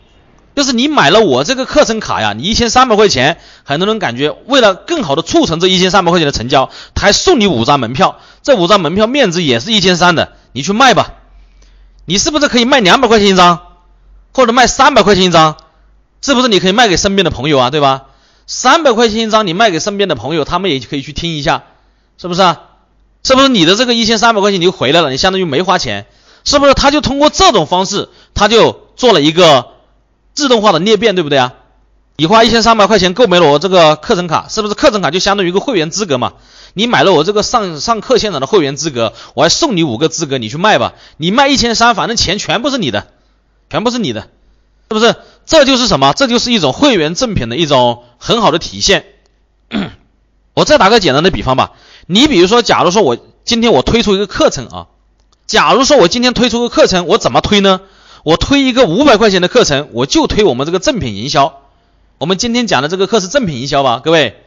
[0.55, 11.13] 就是你买了我这个课程卡呀，你一千三百块钱，很多人感觉为了更好的促成这一千三百块钱的成交，他还送你五张门票，这五张门票面值也是一千三的，你去卖吧。
[12.05, 13.59] 你是不是可以卖两百块钱一张，
[14.33, 15.57] 或者卖三百块钱一张？
[16.21, 17.69] 是不是你可以卖给身边的朋友啊？
[17.69, 18.05] 对吧？
[18.47, 21.63] 三百块钱一张，你卖给身边的朋友，他们也可以去听一下，
[22.17, 22.61] 是不是啊？
[23.23, 25.11] 是不是你的这个一千三百块钱你就回来了？
[25.11, 26.05] 你相当于没花钱，
[26.43, 26.73] 是不是？
[26.73, 29.67] 他就通过这种方式，他就做了一个
[30.33, 31.53] 自动化的裂变，对不对啊？
[32.15, 36.33] 你花一千三百块钱购买了我这个课程卡，是不是课程卡就相当于一个会员资格嘛？
[36.73, 40.93] 你买了我这个上上课现场的会员资格，我还送你五个资格，你去卖吧。
[41.17, 43.07] 你卖一千三，反正钱全部是你的，
[43.69, 44.27] 全部是你的，是
[44.89, 45.15] 不是？
[45.45, 46.13] 这就是什么？
[46.13, 49.05] 这就是一种会员赠品的一种很好的体现。
[50.53, 51.71] 我再打个简单的比方吧，
[52.05, 54.87] 你比如说，假如说我今天我推出一个课程啊，
[55.47, 57.81] 假如说我今天推出个课程，我怎么推呢？
[58.23, 61.61] 我推一个五百块钱的课程，我就推我们这个正品营销。
[62.19, 64.42] 我们今天讲的这个课是正品营销吧，各位，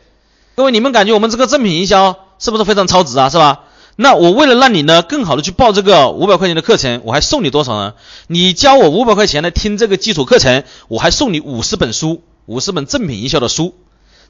[0.56, 3.28] 各位，你们感觉我们这个正品营销是不是非常超值啊？
[3.28, 3.64] 是吧？
[3.94, 7.92] 那我为了让你呢更好的去报这个五百块钱的课程，我还送你多少呢？
[8.26, 13.74] 你交我五百块钱来听这个基础课程，我还送你五十本书，五十本正品营销的书。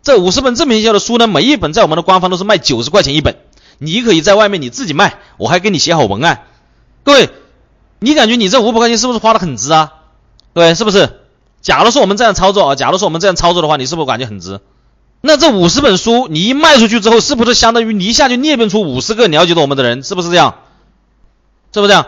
[0.03, 3.37] 这五十本正品营销的书呢，每一本在我们的官方都是卖九十块钱一本，
[3.79, 6.43] 你可以在外面你自己卖，我还给你写好文案。
[7.05, 7.31] 各位，
[8.01, 9.93] 你感觉你这五百块钱是不是花的很值啊？
[10.55, 11.20] 对，是不是？
[11.62, 14.59] 假如说我们这样操作啊，假如说我们这样操作的话，你是不是感觉很值？
[15.21, 20.03] 那这五十本书你一卖出去之后，是不是相当于你一下就裂变出五十个了解到我们的人？
[20.03, 20.55] 是不是这样？
[21.73, 22.07] 是不是这样？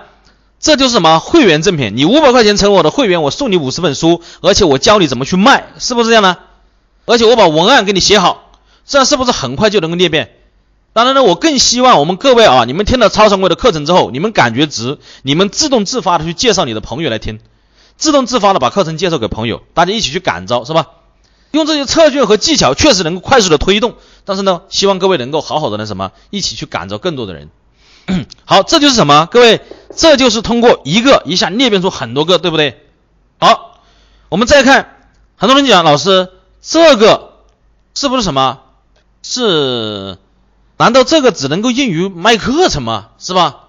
[0.60, 1.92] 这就是什么会员赠品？
[1.96, 6.36] 你五百块钱成为我的会员，我送你五十本书，而且我教你怎么去卖，是不是这样呢？
[7.06, 8.50] 而且我把文案给你写好，
[8.84, 10.32] 这样是不是很快就能够裂变？
[10.92, 17.38] 当然呢，我更希望我们各位啊，你们听了超常规的课程之后，你们感觉值，你们自动自发的去介绍你的朋友来听。
[17.96, 20.86] 自动自发的把课程介绍给朋友，大家一起去感召，是吧？
[21.50, 23.94] 用这些策略和技巧，确实能够快速的推动。
[24.24, 27.50] 但是呢，希望各位能够好好的那什么，一起去感召更多的人。
[28.44, 29.26] 好，这就是什么？
[29.30, 29.60] 各位，
[29.96, 32.82] 这就是通过一个一下裂变出很多个，对不对？
[33.38, 33.80] 好，
[34.28, 34.96] 我们再看，
[35.36, 36.30] 很多人讲老师，
[36.62, 37.32] 这个
[37.94, 38.60] 是不是什么？
[39.22, 40.18] 是？
[40.76, 43.08] 难道这个只能够用于卖课程吗？
[43.18, 43.64] 是吧？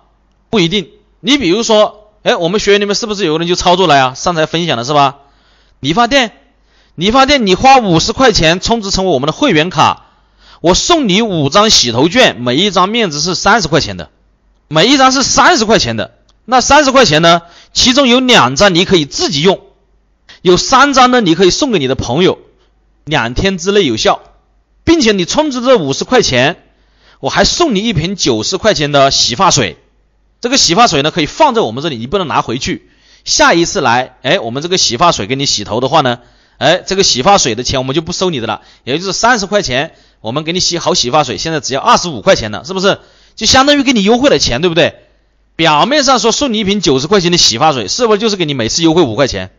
[0.49, 0.89] 不一定。
[1.19, 1.97] 你比如说。
[2.21, 4.13] 哎，我们学员里面是不是有个人就操作了呀？
[4.13, 5.19] 上台分享了是吧？
[5.79, 6.33] 理发店，
[6.99, 10.07] 理发店，你花五十块钱充值成为我们的会员卡，
[10.59, 14.09] 我送你五张洗头券，每一张面值是三十块钱的，
[14.67, 16.15] 每一张是三十块钱的。
[16.43, 17.43] 那三十块钱呢？
[17.71, 19.61] 其中有两张你可以自己用，
[20.41, 22.37] 有三张呢你可以送给你的朋友，
[23.05, 24.19] 两天之内有效，
[24.83, 26.61] 并且你充值这五十块钱，
[27.21, 29.77] 我还送你一瓶九十块钱的洗发水。
[30.41, 32.89] 这个洗发水呢，可以放在我们这里，你不能拿回去。
[33.23, 36.19] 下一次来，哎，我们这个洗发水给你洗头的话呢，
[36.59, 42.99] 哎，这个洗发水的钱我们就不收你的了，也就是三十块钱，我们给你洗好洗发水，现在只要二十五块钱了，是不是？
[43.35, 44.95] 就相当于给你优惠了钱，对不对？
[45.55, 49.51] 表面上说送你一瓶九十块钱的洗发水，是不是就是给你每次优惠五块钱？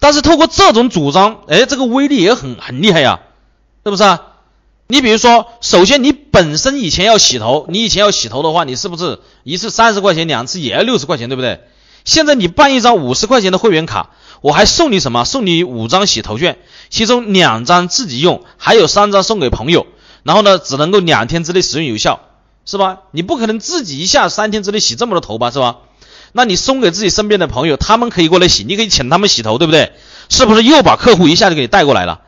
[0.00, 3.20] 但是透过这种主张，哎，这个威力也很很厉害呀，
[3.84, 4.22] 是不是啊？
[4.86, 11.60] 你比如说，首先你本身以前要洗头，你以前要洗头的话，你是不是一次三十块钱，两次也要六十块钱，对不对？
[12.04, 14.10] 现在你办一张五十块钱的会员卡，
[14.40, 15.24] 我还送你什么？
[15.24, 16.58] 送你五张洗头券，
[16.90, 19.86] 其中两张自己用，还有三张送给朋友。
[20.22, 22.20] 然后呢，只能够两天之内使用有效，
[22.66, 22.98] 是吧？
[23.12, 25.78] 你不可能自己一下三天之内洗这么多头吧，是吧？
[26.32, 29.92] 那你送给自己身边的朋友，他们可以过来洗，你可以请他们洗头，对不对？
[30.28, 32.20] 是不是又把客户一下就给你带过来了？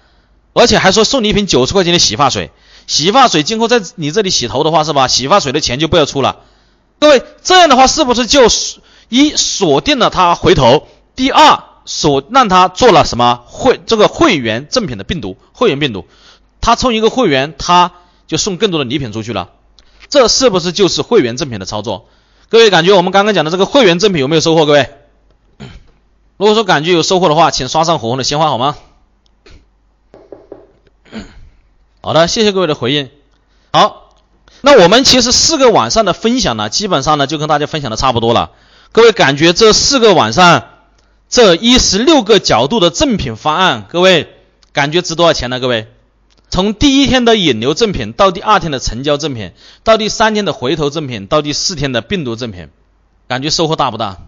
[0.52, 2.50] 而且还说送你一瓶九十块钱的洗发水，
[2.86, 5.06] 洗发水今后在你这里洗头的话是吧？
[5.06, 6.38] 洗发水的钱就不要出了。
[6.98, 8.48] 各位这样的话是不是就
[9.08, 10.88] 一锁定了他回头？
[11.14, 16.06] 第二锁让他做了什么会这个会员赠品的病毒会员病毒，
[16.60, 17.92] 他充一个会员他
[18.26, 19.50] 就送更多的礼品出去了，
[20.08, 22.08] 这是不是就是会员赠品的操作？
[22.48, 24.66] 各位感觉我们刚刚讲的这个会员赠品有没有收获？
[24.66, 24.90] 各位，
[26.36, 28.76] 如果说感觉有收获的话，请刷上火红的鲜花好吗？
[32.02, 33.10] 好的，谢谢各位的回应。
[33.72, 34.14] 好，
[34.62, 38.50] 那我们其实四个晚上的分享呢，基本上呢就跟大家分享的差不多了。
[38.92, 40.64] 各位感觉这四个晚上，
[41.30, 44.34] 这一十六个角度的赠品方案，各位
[44.72, 45.60] 感觉值多少钱呢？
[45.60, 45.86] 各位，
[46.50, 49.52] 从第一天的引流赠品，到第二天的成交赠品，
[49.84, 52.68] 到第三天的回头赠品，到第四天的病毒赠品，
[53.28, 54.18] 感觉收获大不大？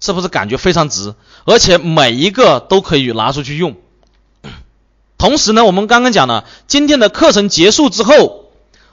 [0.00, 1.14] 是不是感觉非常值？
[1.46, 3.76] 而且每一个都可以拿出去用。
[5.16, 8.50] 同时呢，我们刚刚讲了，今天的课程结束之后，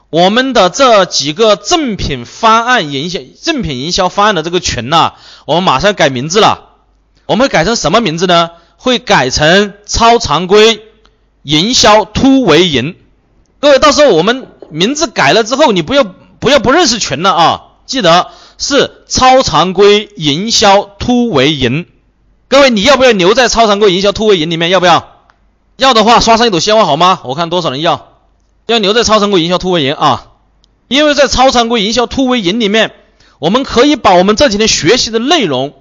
[0.10, 6.70] 我们的这几个赠品方案营销、赠品营销方案的这个群呢，我们马上改名字了。
[7.32, 8.51] 我们改成什么名字呢？
[8.75, 10.82] 会改成超常规
[11.43, 12.97] 营销突围营。
[13.61, 17.61] 各位，到时候我们名字改了之后，你不要不要不认识群了啊！
[17.86, 21.86] 记得是超常规营销突围营。
[22.49, 24.69] 各位，你要不要留在超常规营销突围营里面？
[24.69, 25.07] 要不要？
[25.77, 27.21] 要的话刷上一朵鲜花好吗？
[27.23, 28.09] 我看多少人要，
[28.65, 30.27] 要留在超常规营销突围营啊！
[30.89, 32.91] 因为在超常规营销突围营里面，
[33.39, 35.75] 我们可以把我们这几天学习的内容，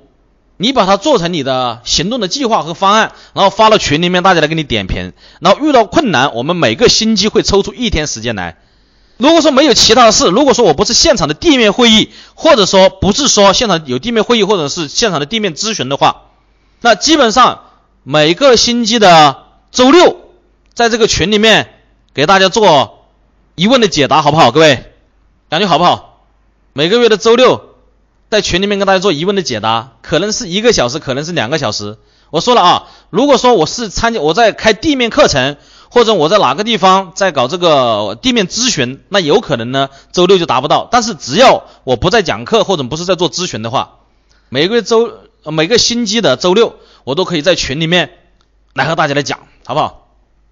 [0.63, 5.15] 你把它做成你的行动的计划和方案，然后发到群里面，大家来给你点评。
[5.41, 8.59] 然后遇到困难，我们每个星期会抽出一天时间来。
[9.17, 16.25] 如果说没有其他的事，如果说我不是现场的地面会议，或者说不是说现场有地面会议，或者是现场的地面咨询的话，
[16.83, 17.63] 那基本上
[18.03, 20.19] 每个星期的周六，
[20.75, 21.73] 在这个群里面
[22.13, 23.07] 给大家做
[23.55, 24.51] 疑问的解答，好不好？
[24.51, 24.93] 各位，
[25.49, 26.27] 感觉好不好？
[26.75, 27.70] 每个月的周六。
[28.31, 31.99] 在群里面跟大家做疑问的解答，可能是一个小时，可能是两个小时。
[32.31, 35.57] 我说了啊，如果说我是参加我在开地面课程，
[35.91, 40.89] 或者我在哪个地方在搞这个地面咨询，那有可能呢周六就达不到。
[40.93, 43.97] 但是只要我不在讲课或者不是在做咨询的话，
[44.49, 45.13] 每个月周
[45.43, 48.13] 每个星期的周六，我都可以在群里面
[48.75, 50.07] 来和大家来讲，好不好？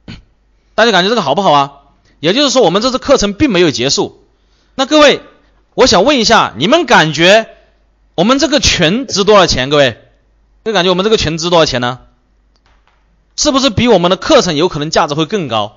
[0.74, 1.72] 大家感觉这个好不好啊？
[2.18, 4.24] 也就是说，我们这次课程并没有结束。
[4.74, 5.20] 那各位，
[5.74, 7.46] 我想问一下，你们感觉？
[8.18, 9.70] 我们这个群值多少钱？
[9.70, 9.96] 各位，
[10.64, 12.00] 就感觉我们这个群值多少钱呢？
[13.36, 15.76] 是不是比我们的课程有可能价值会更高？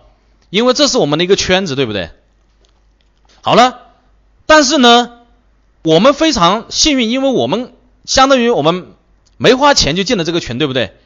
[0.50, 2.10] 因为这是我们的一个圈子，对不对？
[3.42, 3.82] 好了，
[4.48, 5.20] 但是呢，
[5.84, 7.74] 我们非常幸运，因为我们
[8.06, 8.88] 相当于我们
[9.38, 10.98] 没花钱就进了这个群，对不对？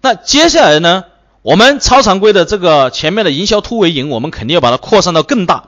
[0.00, 1.04] 那接下来呢，
[1.42, 5.64] 我们超常规的这个前面的营销突围营，我们肯定要把它扩散到更大。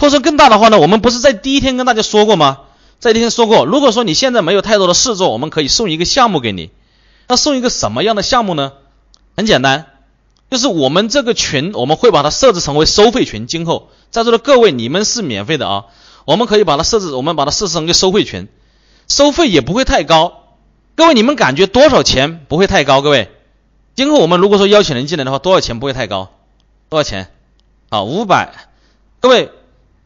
[0.00, 2.62] 扩散更大的话呢，我们不是在第一天跟大家说过吗？
[2.98, 6.70] 在那天说过，如果说你现在没有太多的事做，我们可以送一个项目给你。
[7.28, 8.72] 那送一个什么样的项目呢？
[9.36, 9.86] 很简单，
[10.50, 13.46] 就是我们这个群，我们会把它设置成为收费群。
[13.46, 15.84] 今后在座的各位，你们是免费的啊，
[16.24, 18.48] 我们可以把它设置，我们把它设置成一个收费群，
[19.06, 20.56] 收费也不会太高。
[20.96, 23.00] 各位，你们感觉多少钱不会太高？
[23.02, 23.30] 各位，
[23.94, 26.30] 今后我们如果说邀请人进来的话，多少钱不会太高？
[26.88, 27.30] 多少钱？
[27.90, 28.70] 啊，五百。
[29.20, 29.52] 各位。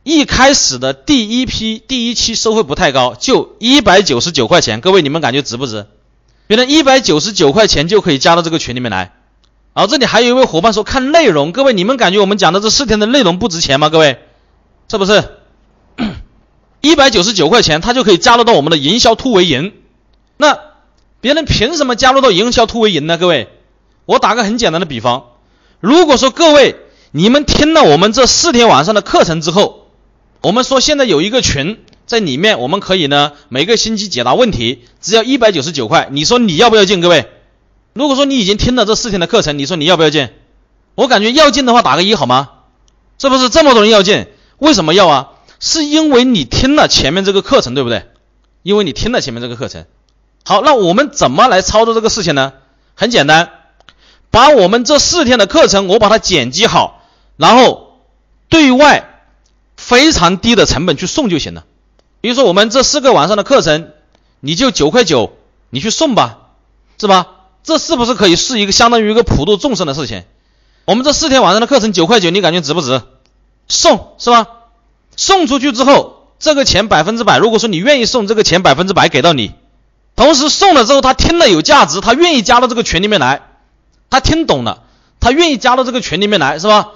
[0.05, 4.81] 一开始的第一批第一期收费不太高，就一百九十九块钱。
[4.81, 5.87] 各位，你们感觉值不值？
[6.49, 9.13] 原来一百九十九块钱就可以加到这个群里面来。
[9.75, 11.53] 然后，这里还有一位伙伴说看内容。
[11.53, 13.89] 各位，你们感觉我们讲的这四天的内容不值钱吗？
[13.89, 14.19] 各位，
[14.91, 15.25] 是不是？
[16.83, 19.73] 一百九十九块钱，他就可以加入到我们的营销突围营。
[20.37, 20.59] 那
[21.21, 23.17] 别人凭什么加入到营销突围营呢？
[23.19, 23.49] 各位，
[24.05, 25.27] 我打个很简单的比方，
[25.79, 26.77] 如果说各位
[27.13, 29.82] 你们听了我们这四天晚上的课程之后，
[30.43, 36.09] 我们说现在有一个群在里面，我们可以呢每个星期解答问题，只要一百九十九块。
[36.11, 37.01] 你说你要不要进？
[37.01, 37.29] 各位，
[37.93, 40.31] 如果说你已经听了这四天的课程，你说你要不要进？
[40.97, 42.51] 我感觉要进的话打个一好吗？
[43.19, 44.27] 是不是这么多人要进？
[44.59, 45.29] 为什么要啊？
[45.61, 48.07] 是因为你听了前面这个课程，对不对？
[48.65, 49.85] 因为你听了前面这个课程。
[50.45, 52.53] 好，那我们怎么来操作这个事情呢？
[52.97, 53.51] 很简单，
[54.33, 57.05] 把我们这四天的课程我把它剪辑好，
[57.37, 58.01] 然后
[58.49, 59.09] 对外。
[59.93, 61.65] 非常低的成本去送就行了，
[62.23, 63.91] 比如说我们这四个晚上的课程，
[64.41, 65.35] 你就九块九，
[65.69, 66.39] 你去送吧，
[66.99, 67.27] 是吧？
[67.63, 70.25] 这是不是可以是一个相当于一个普度众生的事情？
[70.87, 73.03] 我们这四天晚上的课程九块九，你感觉值不值？
[73.69, 74.47] 送是吧？
[75.15, 79.53] 送出去之后，这个钱百分之百，如果说你愿意送，这个钱百分之百给到你。
[80.17, 83.43] 同时送了之后，他听了有价值，他愿意加到这个群里面来，
[84.09, 84.85] 他听懂了，
[85.21, 86.93] 他愿意加到这个群里面来，是吧？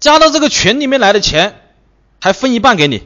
[0.00, 1.62] 加到这个群里面来的钱。
[2.26, 3.04] 还分一半给你，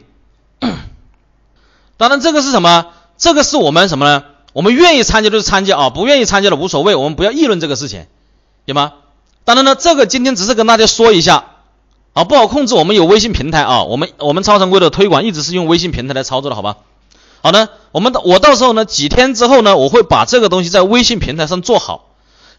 [1.99, 2.87] 当然这个是什么？
[3.19, 4.25] 这个是我们什么呢？
[4.55, 8.07] 我们愿意参加就是参加啊，不愿意参加的无所谓，我们不要议论这个事情，
[8.65, 8.95] 行吗？
[9.45, 11.45] 当然呢，这个今天只是跟大家说一下
[12.15, 12.75] 啊，不好控制。
[12.75, 16.77] 我们有微信平台啊，我们我们超常规的推广一直是用微信平台来操作的，好吧？
[17.43, 22.09] 好的，我们我到时候呢，几天之后呢，我会把这个东西在微信平台上做好，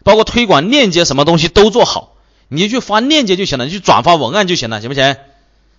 [0.04, 2.12] 包括推广链接什么东西都做好，
[2.46, 5.16] 你就去发链接就行了，你去转发文案就行了，行不行？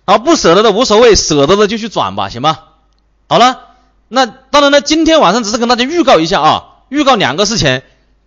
[0.06, 2.58] 好，不舍得的无所谓，舍得的就去转吧，行吗？
[3.26, 3.60] 好了，
[4.08, 7.82] 那当然了，今天晚上只是跟大家预告一下啊，预告两个事情。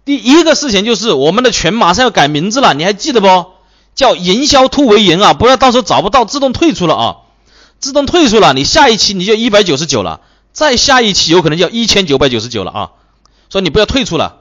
[0.05, 3.27] 第一个事情就是我们的群马上要改名字了，你还记得不？
[3.93, 7.17] 叫营销突围营啊，不要到时候找不到自动退出了啊，
[7.79, 10.21] 自动退出了，你下一期你就一百九十九了，
[10.53, 12.91] 再下一期有可能就一千九百九十九了啊，
[13.49, 14.37] 所以你不要退出了，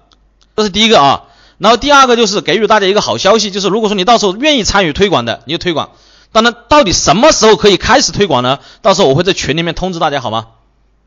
[0.57, 1.25] 这是第一个啊。
[1.59, 5.91] 然后第二个就是给予大家一个好消息，就是如果说你到时候愿意参与推广的，你就推广。
[6.37, 8.59] 当然，到底什么时候可以开始推广呢？
[8.83, 10.49] 到时候我会在群里面通知大家，好吗？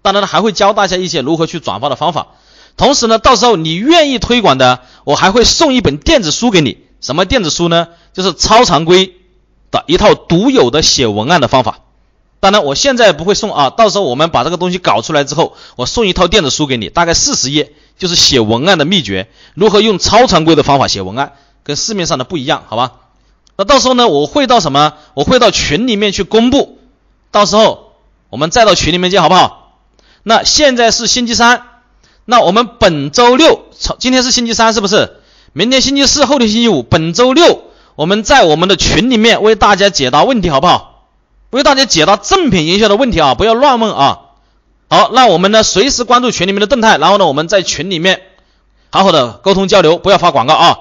[0.02, 2.30] 当然了，还会教大家一些如何去转发的方法。
[2.78, 6.80] 同时呢，到时候你愿意推广的，我还会送一本电子书给你。
[7.00, 7.90] 什么电子书呢？
[8.12, 9.14] 就是超常规
[9.70, 11.82] 的一套独有的写文案的方法。
[12.40, 22.94] 当然，我现在不会送啊，到时候我们把这个东西搞出来之后，我送一套电子书给你，大概四十页，就是写文案的秘诀，如何用超常规的方法写文案，跟市面上的不一样，好吧？
[23.60, 24.93] 那到时候呢，我会到什么？
[25.16, 26.78] 我会到群里面去公布，
[27.30, 27.91] 到时候
[28.30, 29.74] 我们再到群里面见，好不好？
[30.24, 31.64] 那现在是星期三，
[32.24, 33.66] 那我们本周六，
[33.97, 35.18] 今天是星期三，是不是？
[35.51, 37.64] 明天星期四，后天星期五，本周六
[37.95, 41.10] 我们在我们的群里面为大家解答问题，好不好？
[41.49, 44.20] 为大家解答正品营销的问题啊，不要乱问啊。
[44.88, 48.22] 好，那我们呢随时关注群里面的动态，然后呢我们在群里面
[48.89, 50.80] 好好的沟通交流，不要发广告啊。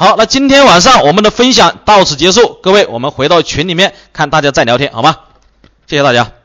[0.00, 5.16] 好，那今天晚上我们的分享到此结束，各位我们回到群里面看大家再聊天，好吗？
[5.88, 6.37] 谢谢大家。